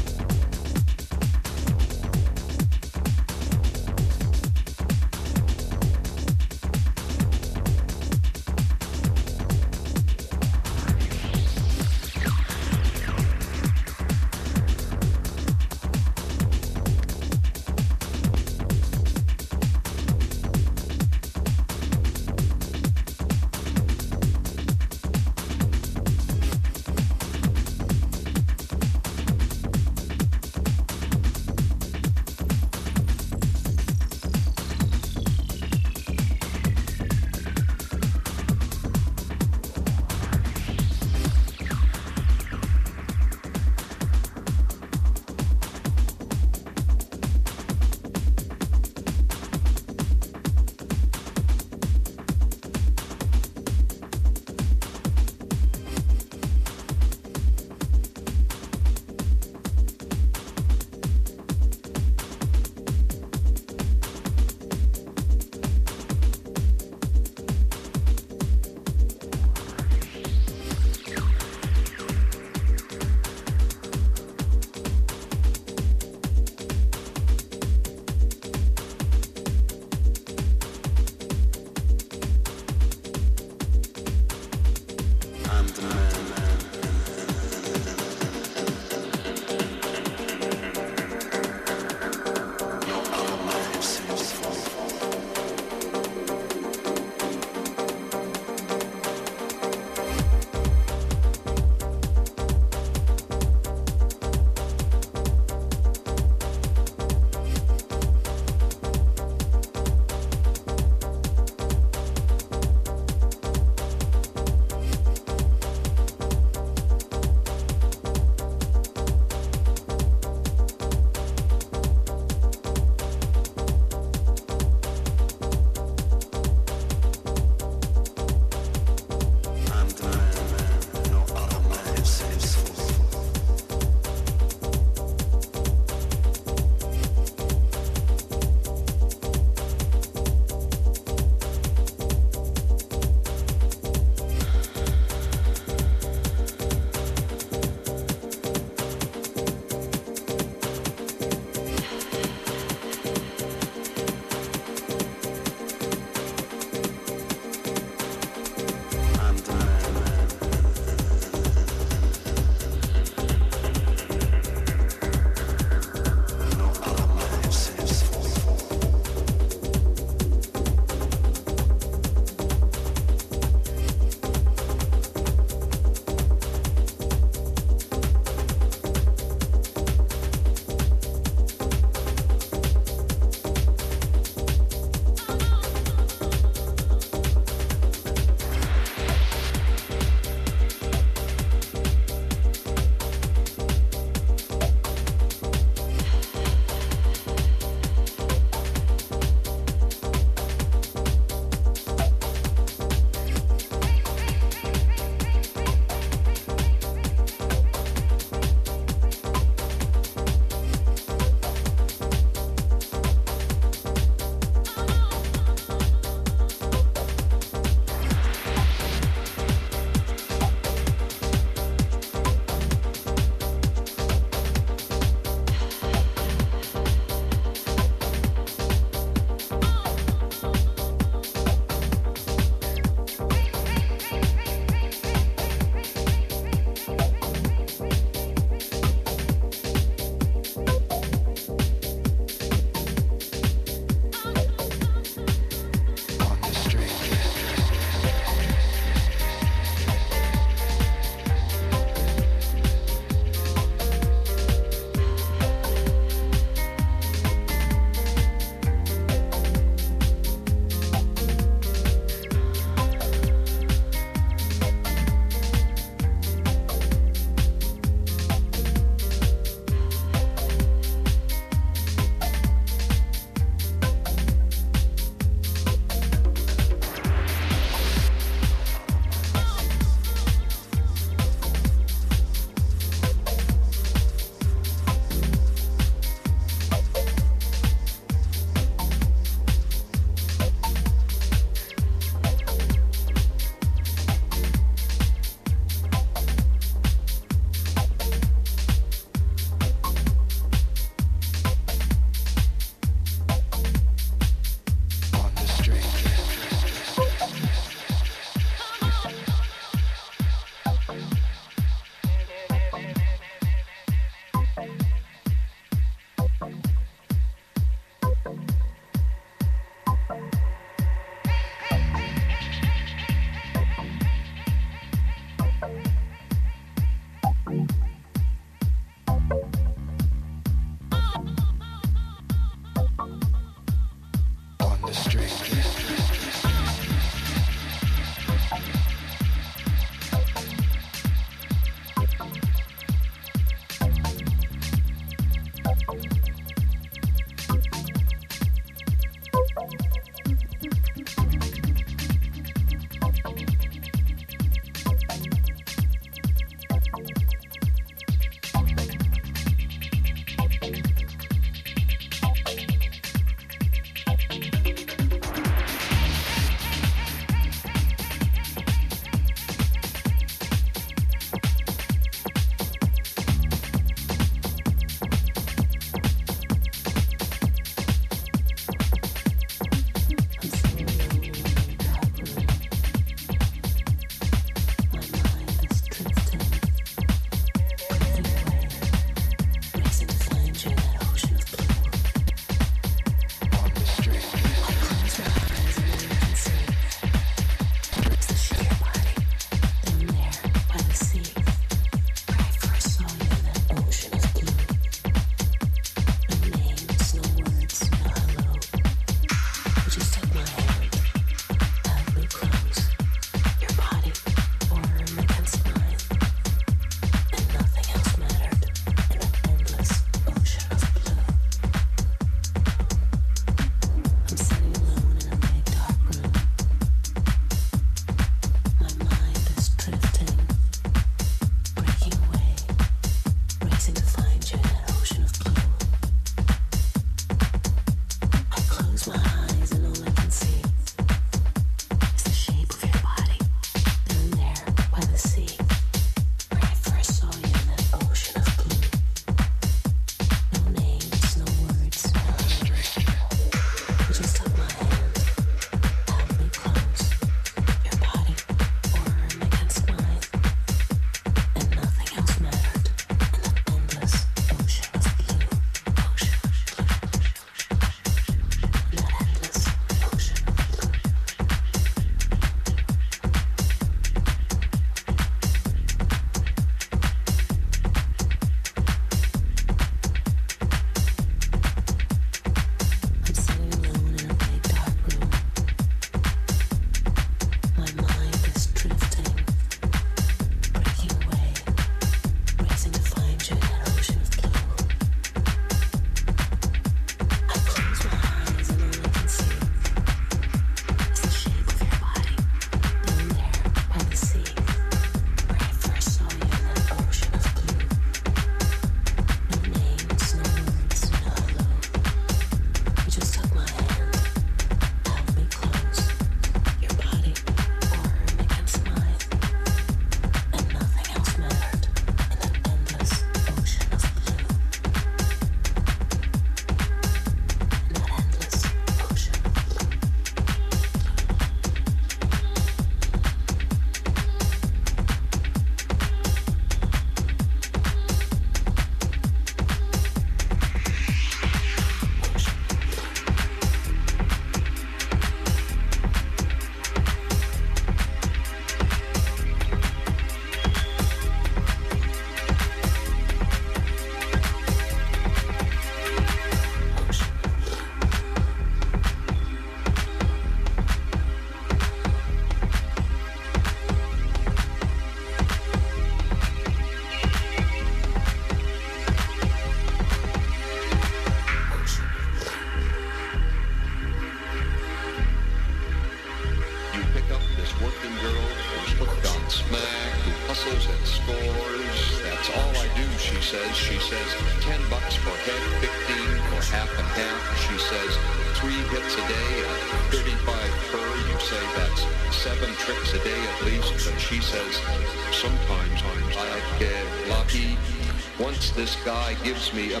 Me 599.73 600.00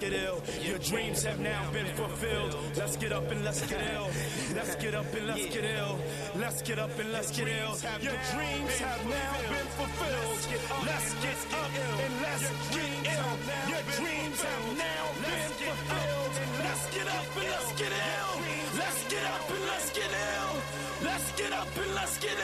get 0.00 0.12
ill. 0.12 0.40
Your 0.62 0.78
dreams 0.78 1.24
have 1.24 1.40
now 1.40 1.70
been 1.72 1.86
fulfilled. 1.96 2.56
Let's 2.76 2.96
get 2.96 3.12
up 3.12 3.30
and 3.30 3.44
let's 3.44 3.66
get 3.66 3.80
ill. 3.94 4.10
Let's 4.54 4.74
get 4.76 4.94
up 4.94 5.12
and 5.14 5.26
let's 5.26 5.46
get 5.46 5.64
ill. 5.64 5.98
Let's 6.36 6.62
get 6.62 6.78
up 6.78 6.98
and 6.98 7.12
let's 7.12 7.30
get 7.36 7.48
ill. 7.48 7.74
Your 8.00 8.18
dreams 8.32 8.78
have 8.78 9.02
now 9.06 9.32
been 9.50 9.68
fulfilled. 9.78 10.40
Let's 10.86 11.14
get 11.22 11.42
up 11.52 11.72
and 12.04 12.14
let's 12.22 12.48
get 12.74 12.90
ill. 13.14 13.34
Your 13.72 13.84
dreams 13.98 14.40
have 14.42 14.66
now 14.78 15.04
been 15.26 15.50
fulfilled. 15.66 16.34
Let's 16.62 16.84
get 16.94 17.08
up 17.08 17.28
and 17.36 17.48
let's 17.50 17.72
get 17.80 17.92
ill. 17.92 18.34
Let's 18.78 19.00
get 19.10 19.24
up 19.26 19.50
and 19.50 19.64
let's 19.66 19.90
get 19.98 20.10
ill. 20.10 20.54
Let's 21.02 21.32
get 21.32 21.52
up 21.52 21.76
and 21.76 21.94
let's 21.94 22.18
get 22.18 22.37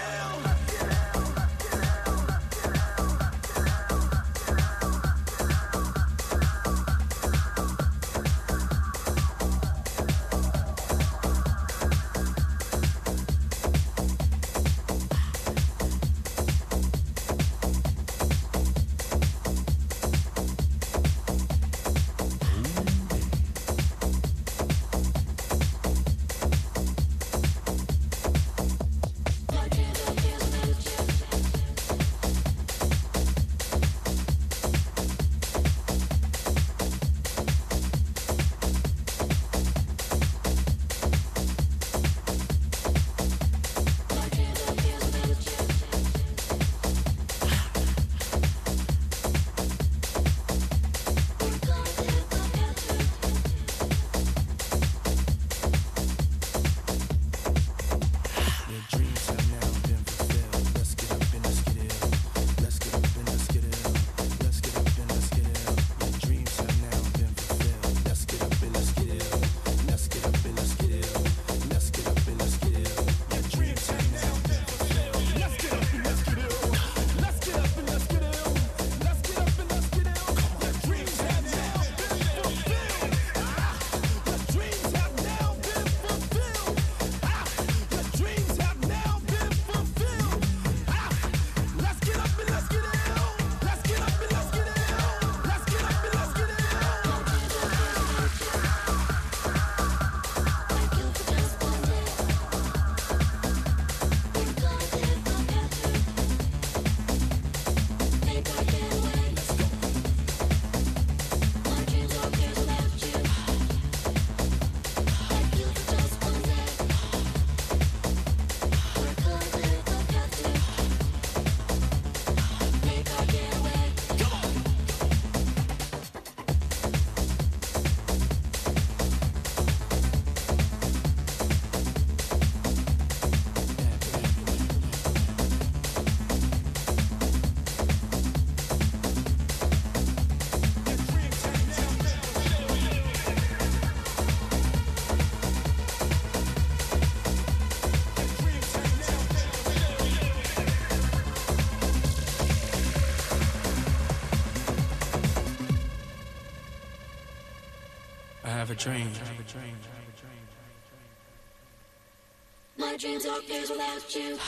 My 162.76 162.96
dreams 162.98 163.24
are 163.24 163.40
fierce 163.40 163.70
without 163.70 164.14
you. 164.14 164.38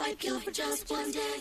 I'd 0.00 0.18
kill 0.18 0.40
for 0.40 0.50
just 0.50 0.90
one 0.90 1.12
day. 1.12 1.34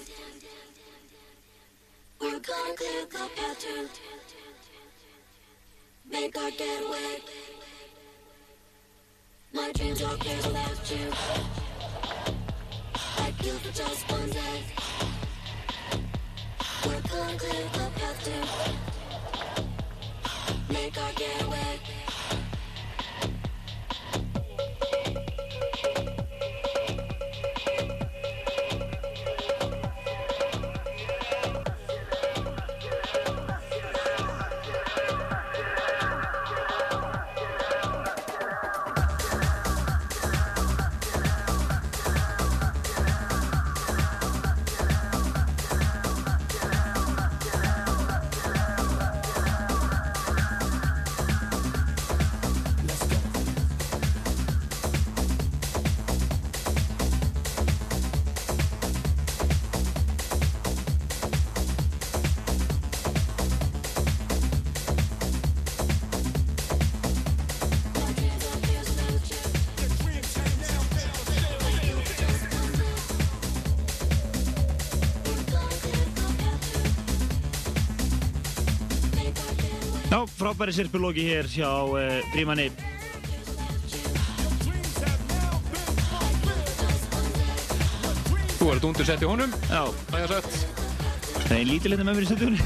Frábæri 80.49 80.73
sirpulóki 80.73 81.21
hér 81.30 81.45
hjá 81.45 81.69
uh, 81.69 81.99
Frímanni. 82.34 82.71
Þú 88.57 88.69
er 88.71 88.80
þetta 88.80 88.89
undir 88.89 89.05
sett 89.05 89.21
í 89.21 89.30
honum, 89.30 89.53
Já, 89.69 89.84
það 90.09 90.23
er 90.23 90.31
sett. 90.34 90.55
það 91.43 91.53
er 91.59 91.69
lítið 91.69 91.93
hérna 91.93 92.07
með 92.07 92.17
mér 92.17 92.26
í 92.26 92.30
stundunni. 92.31 92.65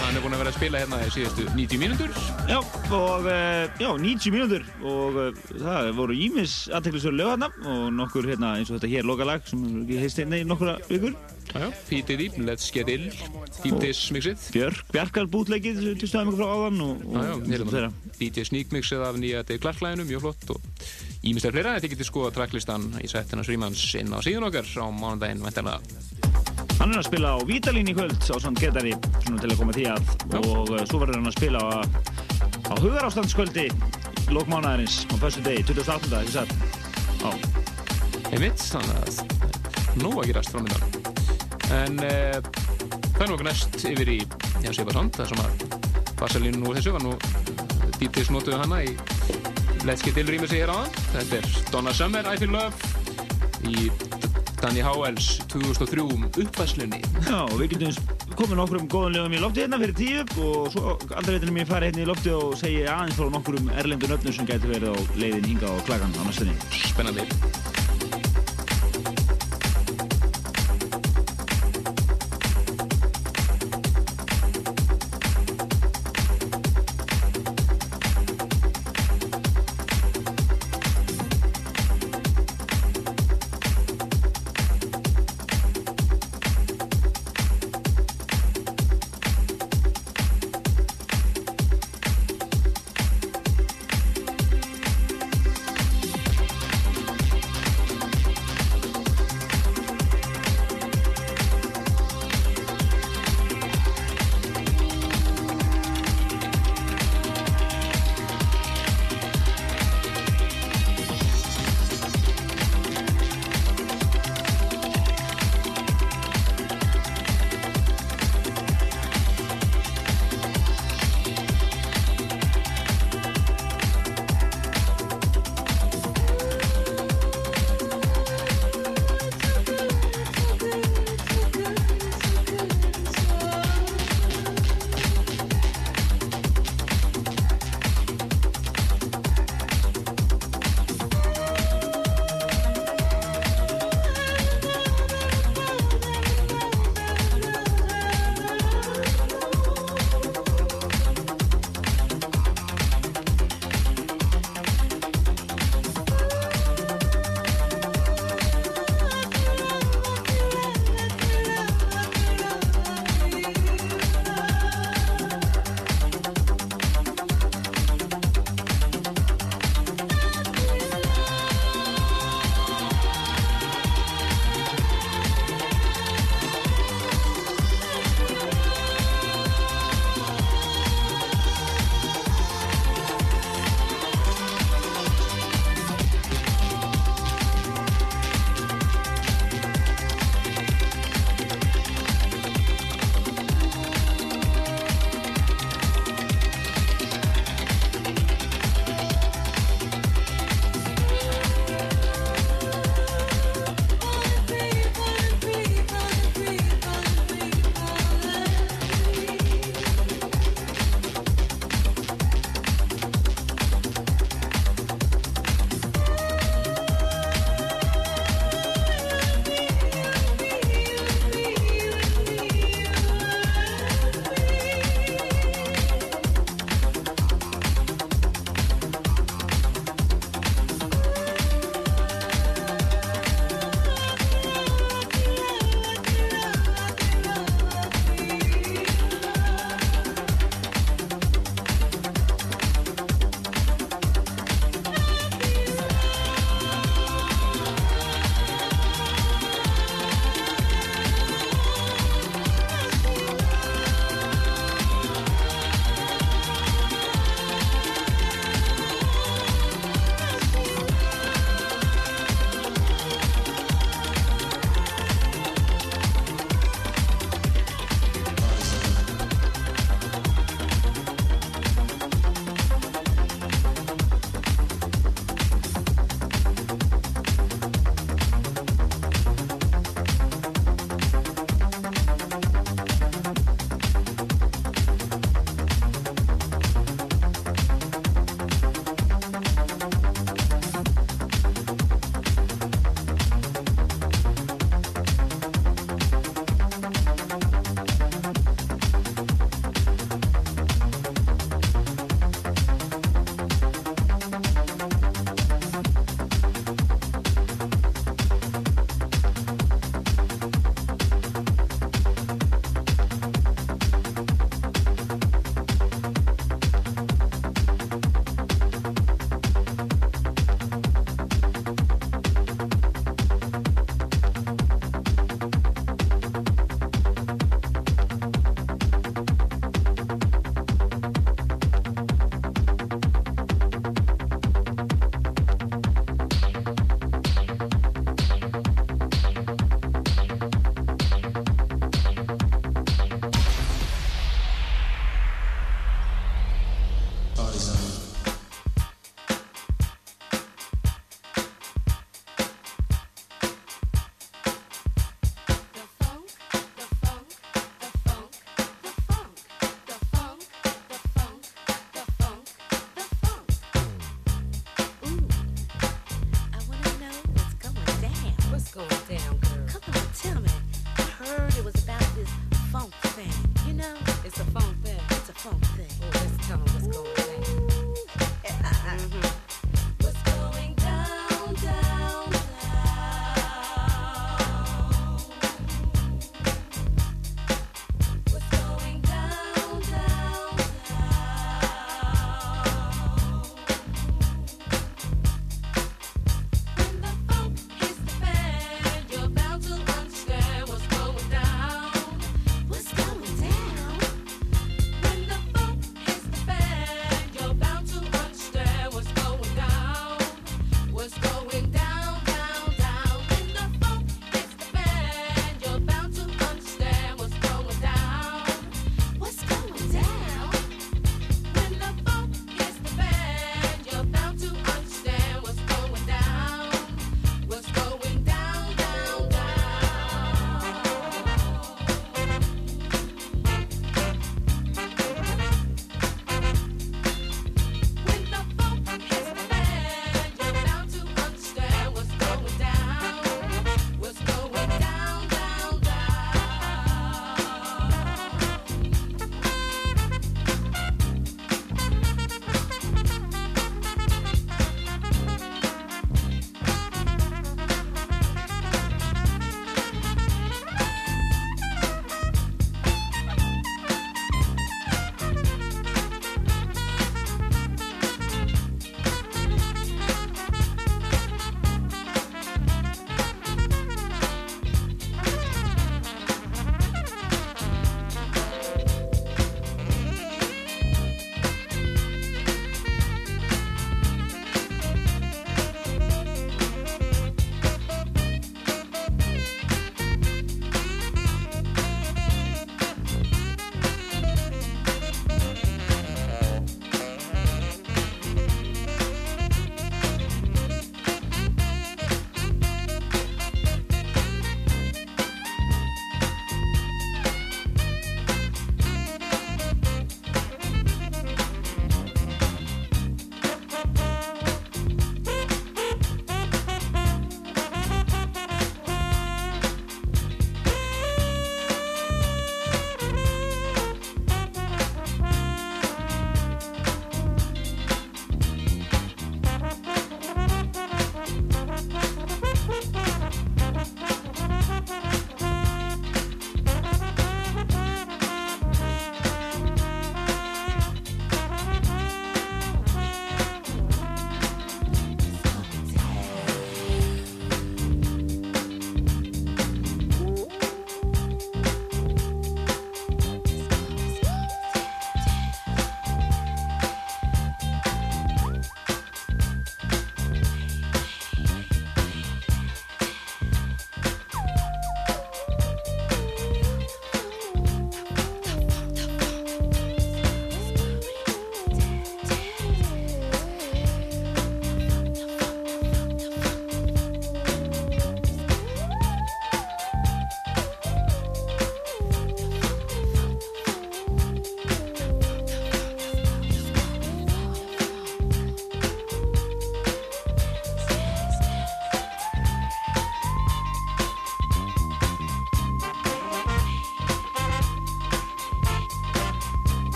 Hann 0.00 0.16
er 0.16 0.24
búinn 0.24 0.36
að 0.36 0.40
vera 0.40 0.52
að 0.54 0.56
spila 0.56 0.80
hérna 0.80 1.02
í 1.04 1.12
síðustu 1.12 1.44
90 1.58 1.82
mínútur. 1.82 2.16
Já, 2.48 2.58
og 2.88 3.28
uh, 3.28 3.68
já, 3.76 3.90
90 4.06 4.34
mínútur 4.38 4.64
og 4.80 5.20
uh, 5.20 5.44
það 5.60 5.92
voru 6.00 6.16
ímis 6.16 6.56
aðteklisverð 6.72 7.20
lög 7.20 7.34
hérna 7.34 7.50
og 7.68 7.84
nokkur 8.00 8.32
hérna 8.32 8.54
eins 8.56 8.72
og 8.72 8.80
þetta 8.80 8.94
hér 8.96 9.12
lokalag 9.12 9.44
sem 9.50 9.60
við 9.84 10.00
hefði 10.00 10.02
heist 10.06 10.24
hérna 10.24 10.40
í 10.40 10.48
nokkura 10.48 10.78
vikur. 10.88 11.20
Já, 11.50 11.66
já, 11.66 11.70
fítið 11.88 12.24
í, 12.24 12.32
let's 12.48 12.72
get 12.72 12.88
ill, 12.88 13.10
dýptis 13.64 14.00
mixið. 14.14 14.46
Björk, 14.54 14.82
Bjarkar 14.94 15.28
bútleikið, 15.32 15.80
þú 16.00 16.08
stöðum 16.10 16.32
ykkur 16.32 16.40
frá 16.40 16.50
áðan 16.56 16.80
og, 16.86 17.04
og 17.06 17.14
Já, 17.14 17.22
já, 17.26 17.34
og 17.36 17.46
þeirra. 17.50 17.90
hérna 17.90 18.18
DJ 18.20 18.44
Sneak 18.48 18.74
mixið 18.74 19.04
af 19.06 19.18
nýja 19.20 19.42
Dave 19.48 19.60
Clark-læðinu, 19.64 20.06
mjög 20.08 20.24
flott 20.26 20.52
og 20.54 20.60
ímislega 21.26 21.54
fleira. 21.56 21.74
Þetta 21.78 21.92
getið 21.94 22.08
skoða 22.10 22.32
tracklistan 22.36 22.88
í 23.04 23.10
settina 23.10 23.44
Svímans 23.46 23.84
inn 24.00 24.12
á 24.12 24.18
síðan 24.24 24.48
okkar 24.48 24.68
á 24.68 24.86
mánudaginn, 24.92 25.44
vendarlega. 25.44 25.80
Hann 26.80 26.94
er 26.94 27.00
að 27.02 27.08
spila 27.10 27.34
á 27.36 27.38
Vítalín 27.44 27.90
í 27.92 27.94
kvöld 27.96 28.16
á 28.16 28.36
svona 28.40 28.56
getari, 28.60 28.94
svona 29.26 29.40
til 29.42 29.50
að 29.52 29.58
koma 29.60 29.74
því 29.76 29.84
að 29.92 30.14
og 30.40 30.70
uh, 30.72 30.84
svo 30.88 31.00
verður 31.02 31.18
hann 31.18 31.28
að 31.28 31.36
spila 31.36 31.60
á, 31.60 31.68
á 32.72 32.74
hugarástandskvöldi 32.80 33.66
lókmánaðarins 34.32 35.02
á 35.12 35.14
fyrstu 35.20 35.42
degi, 35.44 35.64
28. 35.68 36.22
ekki 36.22 36.36
satt? 36.38 36.54
Já, 37.20 37.30
Einmitt, 38.30 38.62
þannig 38.62 38.96
að 39.02 40.00
nú 40.00 40.12
að 40.22 40.28
gerast 40.30 40.54
framöndan. 40.54 40.82
En 41.74 42.00
uh, 42.00 42.38
er 43.26 43.32
nokkuð 43.34 43.48
næst 43.50 43.82
yfir 43.84 44.08
í, 44.08 44.18
já, 44.64 44.70
Sébasand, 44.72 45.16
það 45.16 45.32
sem 45.32 45.40
að 45.44 45.64
Vasalínu 46.20 46.68
úr 46.68 46.78
þessu 46.78 46.94
var 46.94 47.04
nú 47.04 47.12
dýptis 48.00 48.30
notuðu 48.32 48.60
hana 48.60 48.80
í 48.84 48.94
Let's 49.88 50.04
Get 50.04 50.18
Ill 50.20 50.28
rýmur 50.28 50.48
sig 50.48 50.62
hér 50.62 50.72
áðan. 50.72 50.90
Þetta 51.14 51.38
er 51.40 51.46
Donna 51.72 51.92
Summer, 51.96 52.26
I 52.28 52.40
Feel 52.40 52.52
Love 52.52 53.68
í 53.68 53.90
Danny 54.60 54.82
Howells 54.84 55.40
2003 55.52 56.04
uppfæslunni. 56.44 57.00
já 57.24 57.40
og 57.40 57.56
við 57.60 57.74
getum 57.74 58.36
komið 58.36 58.60
nokkrum 58.60 58.88
góðum 58.92 59.16
lögum 59.16 59.36
í 59.36 59.40
lofti 59.40 59.64
hérna 59.64 59.80
fyrir 59.80 59.96
tíu 59.96 60.24
og 60.44 60.70
svo 60.74 60.96
aldrei 61.16 61.38
veitum 61.38 61.60
ég 61.60 61.68
fara 61.68 61.88
hérna 61.88 62.04
í 62.04 62.08
lofti 62.08 62.32
og 62.36 62.56
segja 62.60 62.96
aðeins 62.98 63.20
frá 63.20 63.32
nokkrum 63.32 63.72
erlendu 63.80 64.08
nöfnum 64.12 64.36
sem 64.36 64.48
gæti 64.48 64.72
verið 64.72 64.92
á 64.92 64.98
leiðin 65.16 65.50
hinga 65.54 65.72
á 65.72 65.76
klagan 65.88 66.16
á 66.16 66.22
næstunni. 66.28 66.56
Spennandi. 66.84 67.28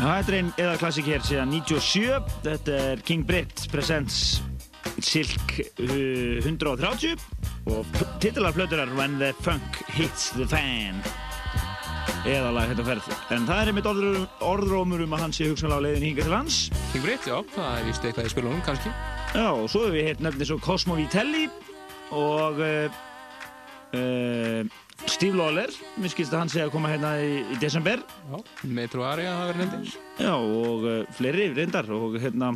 Þetta 0.00 0.32
er 0.32 0.36
einn 0.38 0.52
eða 0.56 0.76
klassik 0.80 1.08
hér 1.10 1.24
síðan 1.26 1.50
97. 1.52 2.30
Þetta 2.46 2.78
er 2.90 3.02
King 3.04 3.26
Britt 3.28 3.66
Presents 3.72 4.40
Silk 5.04 5.58
uh, 5.60 6.40
130 6.40 7.20
og 7.70 7.98
titilarflötur 8.22 8.80
er 8.80 8.92
When 8.96 9.18
the 9.20 9.34
Funk 9.44 9.82
Hits 9.92 10.30
the 10.36 10.46
Fan. 10.48 11.02
Eða 12.28 12.50
lag 12.52 12.72
á 12.72 12.84
ferð. 12.84 13.06
En 13.32 13.46
það 13.48 13.60
er 13.60 13.70
einmitt 13.70 13.88
orðrómur 14.44 15.04
um 15.04 15.16
að 15.16 15.24
hann 15.24 15.36
sé 15.36 15.48
hugsanlega 15.48 15.80
á 15.80 15.84
leiðin 15.86 16.06
hinga 16.08 16.26
til 16.26 16.36
hans. 16.36 16.58
King 16.94 17.04
Britt, 17.04 17.28
já, 17.28 17.36
það 17.54 17.70
er 17.70 17.88
vist 17.88 18.04
eitthvað 18.04 18.28
í 18.28 18.32
spilunum 18.34 18.64
kannski. 18.66 18.92
Já, 19.36 19.46
og 19.52 19.68
svo 19.70 19.86
hefur 19.86 19.96
við 19.96 20.08
heilt 20.08 20.24
nefnir 20.24 20.48
svo 20.50 20.60
Cosmo 20.64 20.96
Vitelli 20.98 21.46
og 22.16 22.60
uh, 22.64 23.00
uh, 23.96 24.80
Steve 25.06 25.36
Lawler. 25.36 25.72
Mér 26.00 26.12
skilst 26.12 26.34
að 26.34 26.42
hann 26.42 26.52
sé 26.52 26.62
að 26.64 26.74
koma 26.74 26.90
hérna 26.92 27.14
í, 27.22 27.40
í 27.54 27.58
desember. 27.62 28.02
Metro 28.66 29.06
Aria 29.08 29.32
hafa 29.36 29.52
verið 29.52 29.64
nefndir. 29.64 29.96
Já, 30.20 30.34
og 30.36 30.86
uh, 30.86 31.00
fleiri 31.16 31.50
reyndar 31.56 31.88
og 31.96 32.18
hérna 32.20 32.54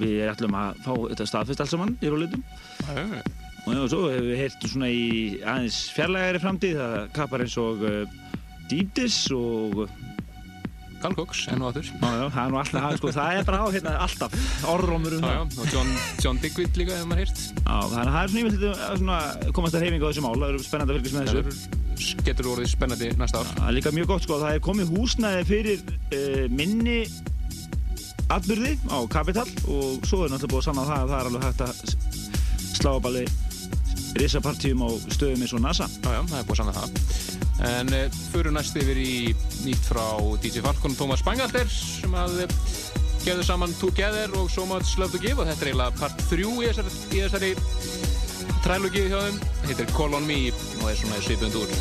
við 0.00 0.24
ætlum 0.28 0.56
að 0.58 0.80
fá 0.84 0.92
þetta 0.94 1.26
staðfest 1.30 1.62
alls 1.62 1.74
saman 1.74 1.92
í 2.02 2.10
rólitum 2.10 2.42
Já, 2.88 2.96
já, 2.98 3.20
og 3.70 3.84
svo 3.92 4.00
hefur 4.10 4.26
við 4.26 4.40
heyrt 4.40 4.66
svona 4.66 4.90
í 4.90 5.04
aðeins 5.38 5.78
fjarlægari 5.94 6.42
framtíð 6.42 6.80
það 6.80 6.96
kapar 7.14 7.44
eins 7.44 7.56
og 7.62 7.84
uh, 7.86 8.00
Deepdis 8.70 9.18
og 9.36 9.84
Cox, 11.12 11.44
enn 11.52 11.60
og 11.60 11.76
það 11.76 11.84
er 12.24 12.64
það, 12.72 12.96
sko, 12.96 13.10
það 13.12 13.36
er 13.36 13.44
bara 13.44 13.60
á 13.60 13.66
hérna 13.74 13.92
alltaf 14.06 14.36
orðrómur 14.72 15.18
um 15.18 15.26
Já, 15.26 15.28
það 15.28 15.36
já, 15.36 15.60
og 15.60 15.74
John, 15.74 15.90
John 16.24 16.40
Digweed 16.40 16.80
líka, 16.80 16.96
hefur 16.96 17.10
maður. 17.12 17.34
Já, 17.34 17.76
þannig 17.92 18.00
að 18.00 18.14
það 18.14 18.22
er 18.24 18.30
svona 18.32 18.78
að 18.88 18.98
svona 19.02 19.18
komast 19.58 19.76
að 19.76 19.84
reyfinga 19.84 20.04
á 20.04 20.08
þessu 20.08 20.24
mál, 20.24 20.34
það 20.40 20.48
eru 20.48 20.64
spennandi 20.64 20.94
að 20.94 20.98
fylgjast 21.02 21.18
með 21.18 21.28
þessu 21.28 21.84
getur 22.24 22.50
orðið 22.54 22.72
spennandi 22.72 23.12
næsta 23.20 23.42
ár. 23.44 23.52
Það 23.52 23.68
er 23.68 23.76
líka 23.76 23.94
mjög 23.94 24.10
gott 24.14 24.24
sko, 24.24 24.40
það 24.40 24.56
er 24.56 24.64
komið 24.64 24.94
húsnæði 24.96 25.44
fyrir 25.50 25.84
uh, 25.84 26.44
minni 26.54 26.98
atbyrði 28.32 28.74
á 28.88 28.98
Kapital 29.12 29.46
og 29.68 30.08
svo 30.08 30.24
er 30.24 30.32
náttúrulega 30.32 30.54
búið 30.54 30.62
að 30.62 30.68
sanna 30.70 30.86
það 30.88 31.02
að 31.02 31.12
það 31.12 31.18
er 31.20 31.30
alveg 31.30 31.46
hægt 31.48 31.64
að 31.68 31.74
slá 32.74 32.90
upp 32.96 33.08
alveg 33.10 33.28
risapartíum 34.14 34.84
á 34.86 34.88
stöðum 35.10 35.44
eins 35.44 35.54
og 35.54 35.64
NASA. 35.64 35.88
Já, 36.00 36.10
já, 36.16 36.20
það 36.30 36.38
er 36.40 36.48
búið 36.48 36.62
saman 36.62 36.78
það. 36.78 37.33
En 37.62 37.92
uh, 37.94 38.06
fyrir 38.32 38.54
næst 38.54 38.76
yfir 38.80 38.98
í 38.98 39.14
nýtt 39.62 39.86
frá 39.86 40.04
DJ 40.42 40.64
Falcon 40.64 40.96
og 40.96 40.98
Thomas 40.98 41.22
Bangalter 41.26 41.70
sem 41.70 42.14
að 42.18 42.44
uh, 42.44 42.58
gefðu 43.24 43.46
saman 43.46 43.74
Together 43.80 44.34
og 44.40 44.50
So 44.52 44.66
Much 44.66 44.98
Love 44.98 45.14
to 45.14 45.22
Give 45.22 45.38
og 45.38 45.48
þetta 45.48 45.62
er 45.62 45.72
eiginlega 45.72 46.00
part 46.00 46.26
3 46.32 46.50
í 46.50 46.68
þessari, 46.68 46.94
í 47.14 47.22
þessari 47.24 47.52
trælugi 48.66 49.08
hjá 49.08 49.18
þeim. 49.26 49.42
Það 49.44 49.72
heitir 49.72 49.92
Call 49.96 50.18
on 50.18 50.28
Me 50.28 50.40
og 50.82 50.88
er 50.90 50.98
svona 51.00 51.22
svipund 51.24 51.60
úr. 51.62 51.76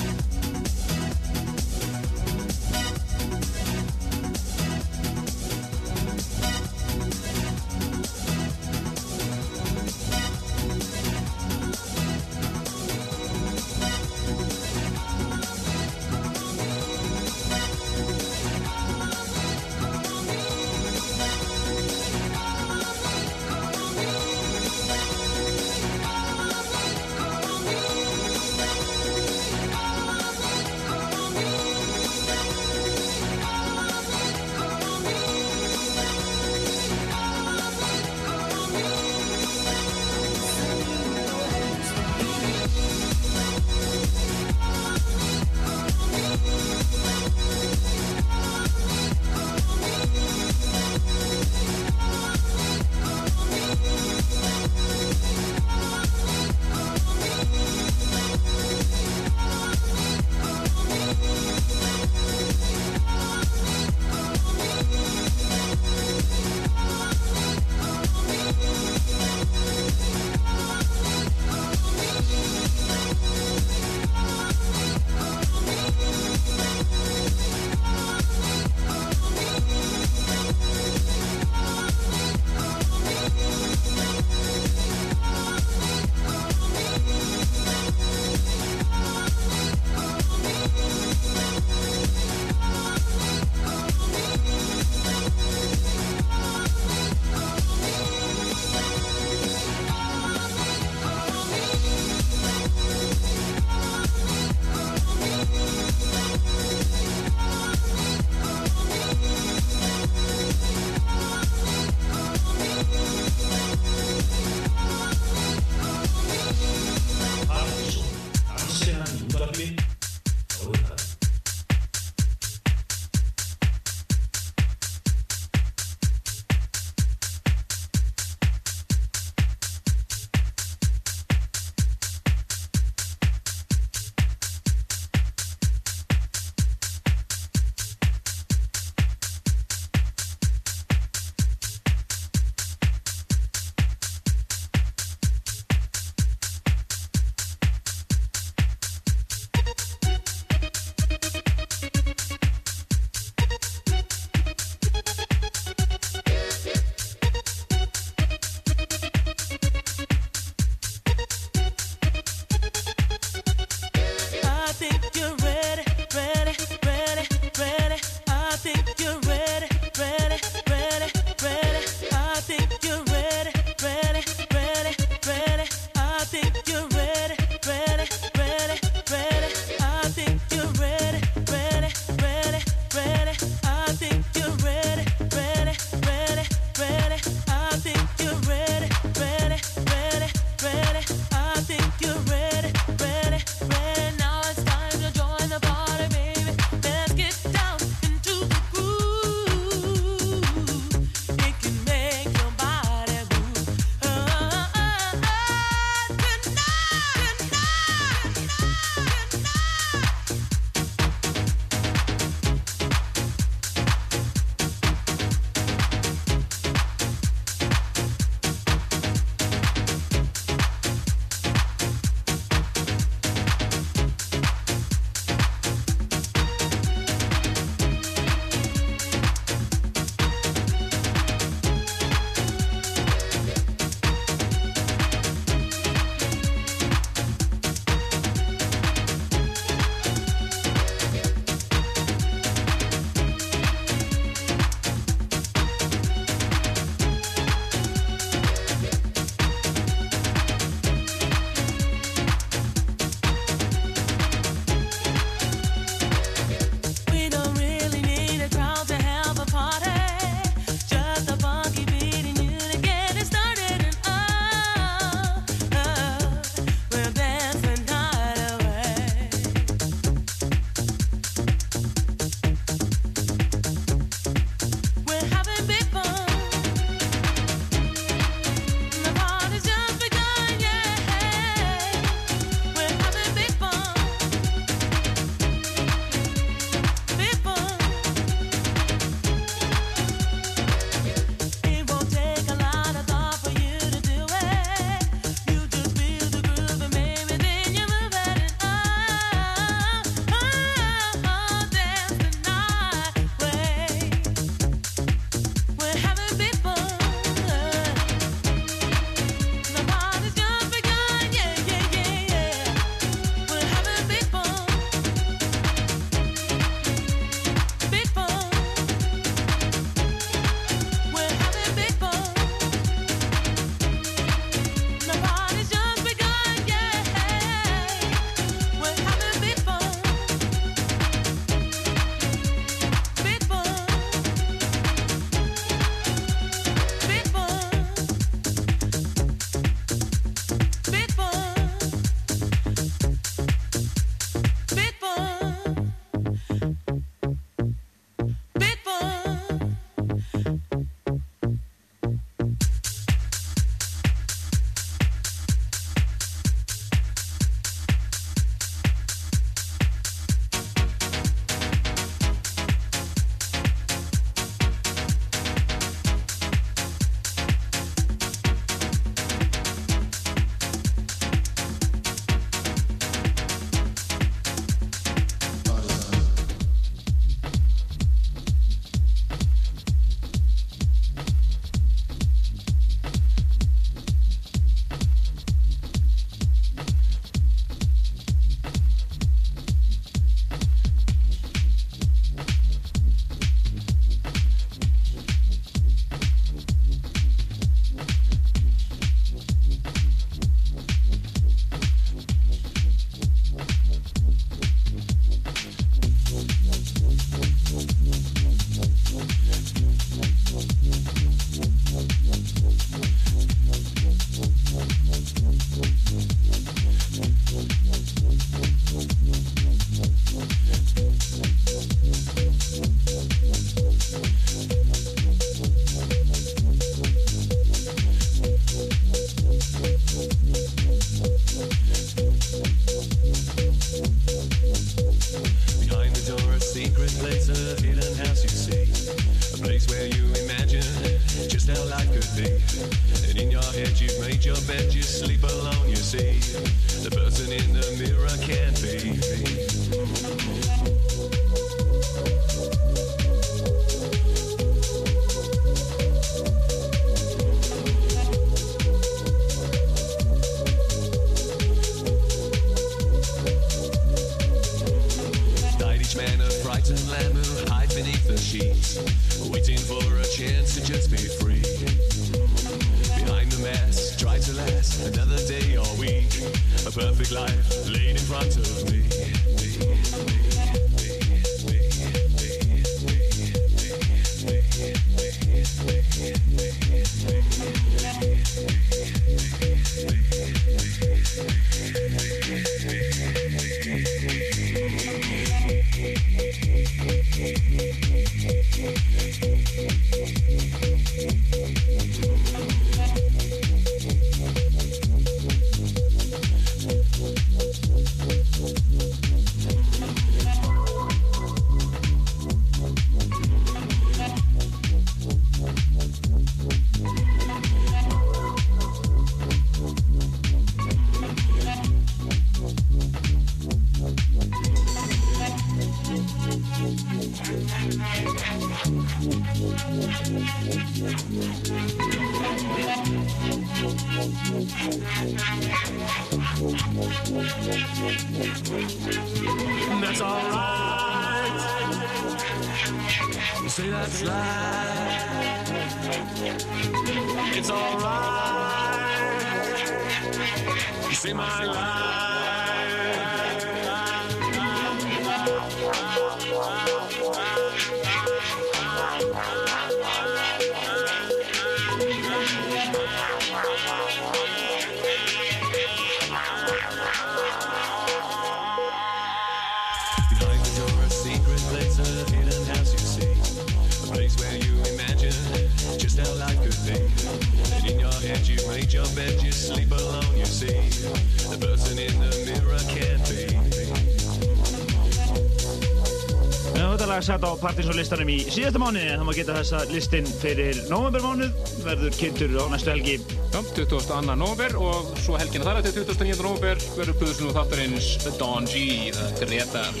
Partinsson-listanum 588.12 588.28
í 588.28 588.52
síðasta 588.52 588.80
mánu 588.80 589.00
en 589.00 589.20
það 589.20 589.24
má 589.24 589.32
geta 589.36 589.54
þess 589.56 589.74
að 589.76 589.92
listin 589.94 590.26
fyrir 590.42 590.80
novembermánuð 590.90 591.70
verður 591.84 592.16
kynntur 592.18 592.52
á 592.60 592.64
næstu 592.68 592.92
helgi 592.92 593.14
Já, 593.52 593.58
22. 593.72 594.34
november 594.36 594.76
og 594.80 595.12
svo 595.22 595.38
helgina 595.40 595.64
þar 595.64 595.80
eftir 595.80 596.04
29. 596.04 596.42
november 596.44 596.82
verður 596.98 597.18
Puðsson 597.22 597.48
og 597.48 597.56
þáttarins 597.56 598.08
Don 598.40 598.68
G, 598.68 598.82
þetta 599.16 599.46
er 599.46 599.52
réttar. 599.52 600.00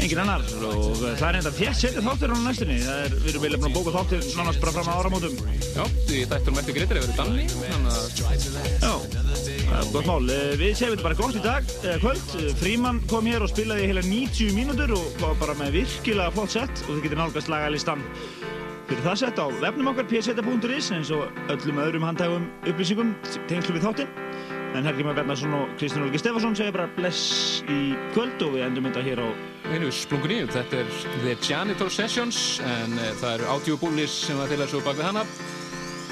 engin 0.00 0.22
annar 0.24 0.46
og 0.70 1.04
það 1.04 1.26
er 1.28 1.40
enda 1.42 1.54
þétt 1.58 1.80
setið 1.82 2.08
þáttur 2.08 2.32
á 2.32 2.36
næstunni 2.46 2.80
það 2.86 3.04
er, 3.04 3.16
við 3.20 3.30
erum 3.34 3.44
vel 3.44 3.54
búin 3.58 3.70
að 3.70 3.76
bóka 3.76 3.96
þáttur 3.98 4.28
nánast 4.40 4.64
bara 4.64 4.76
fram 4.78 4.88
á 4.88 4.94
áramótum 4.96 5.34
Já, 5.60 5.84
því 6.08 6.24
þættur 6.32 6.54
um 6.54 6.62
eftir 6.64 6.78
greitir 6.78 7.00
verður 7.00 7.18
Danni, 7.20 7.48
þannig 7.58 7.92
að 7.92 8.04
það 8.20 8.32
er 8.40 8.89
gott 9.92 10.06
mál 10.06 10.30
Eh, 10.30 10.52
Við 10.60 10.74
segjum 10.76 10.94
þetta 10.96 11.06
bara 11.08 11.18
gott 11.20 11.34
í 11.38 11.42
dag, 11.44 11.64
eða 11.82 11.98
kvöld 12.02 12.34
Eh, 12.40 12.52
Fríman 12.60 13.00
kom 13.10 13.26
hér 13.26 13.42
og 13.44 13.50
spilaði 13.52 13.86
heila 13.90 14.02
90 14.04 14.52
mínútur 14.56 14.92
og 14.96 15.20
var 15.22 15.34
bara 15.40 15.54
með 15.54 15.80
virkilega 15.80 16.30
flott 16.34 16.50
sett 16.54 16.84
og 16.88 16.96
þið 16.96 17.02
getur 17.08 17.20
nálgast 17.22 17.48
lagalistan 17.52 18.02
fyrir 18.90 19.04
það 19.06 19.18
sett 19.22 19.38
á 19.38 19.46
vefnum 19.62 19.86
okkar 19.92 20.08
pseta.is 20.10 20.90
eins 20.96 21.10
og 21.14 21.28
öllum 21.48 21.78
öðrum 21.78 22.02
handhægum 22.08 22.48
upplýsingum 22.66 23.12
tengslu 23.46 23.76
við 23.76 23.84
þáttinn 23.86 24.10
en 24.74 24.84
Helgi 24.86 25.02
Már 25.06 25.14
Bjarnarsson 25.14 25.54
og 25.54 25.68
Kristján 25.78 26.04
Olgi 26.06 26.18
Stefansson 26.18 26.56
segja 26.58 26.72
bara 26.74 26.88
bless 26.96 27.62
í 27.70 27.94
kvöld 28.14 28.42
og 28.46 28.54
við 28.56 28.66
endum 28.66 28.86
þetta 28.90 29.02
hér 29.06 29.22
á 29.22 29.28
einu 29.70 29.90
splungunni, 29.94 30.42
þetta 30.50 30.82
er 30.82 30.92
The 31.22 31.36
Janitor 31.42 31.90
Sessions 31.90 32.60
en 32.66 32.98
það 33.22 33.34
eru 33.38 33.48
audiobúlis 33.54 34.10
sem 34.26 34.38
að 34.42 34.54
þeirra 34.56 34.68
svo 34.70 34.80
bak 34.82 34.98
við 34.98 35.06
hana. 35.10 35.24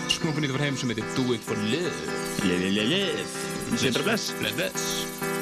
Splungunni 0.09 0.49
fyrir 0.51 0.67
heim 0.69 0.77
sem 0.79 0.89
heitir 0.95 1.07
Do 1.19 1.35
It 1.35 1.43
For 1.47 1.59
Love. 1.59 1.99
Live, 2.47 2.71
live, 2.71 2.87
live 2.95 3.58
Segja 3.77 3.93
bara 3.93 4.05
bless 4.05 4.33
Bless, 4.41 5.38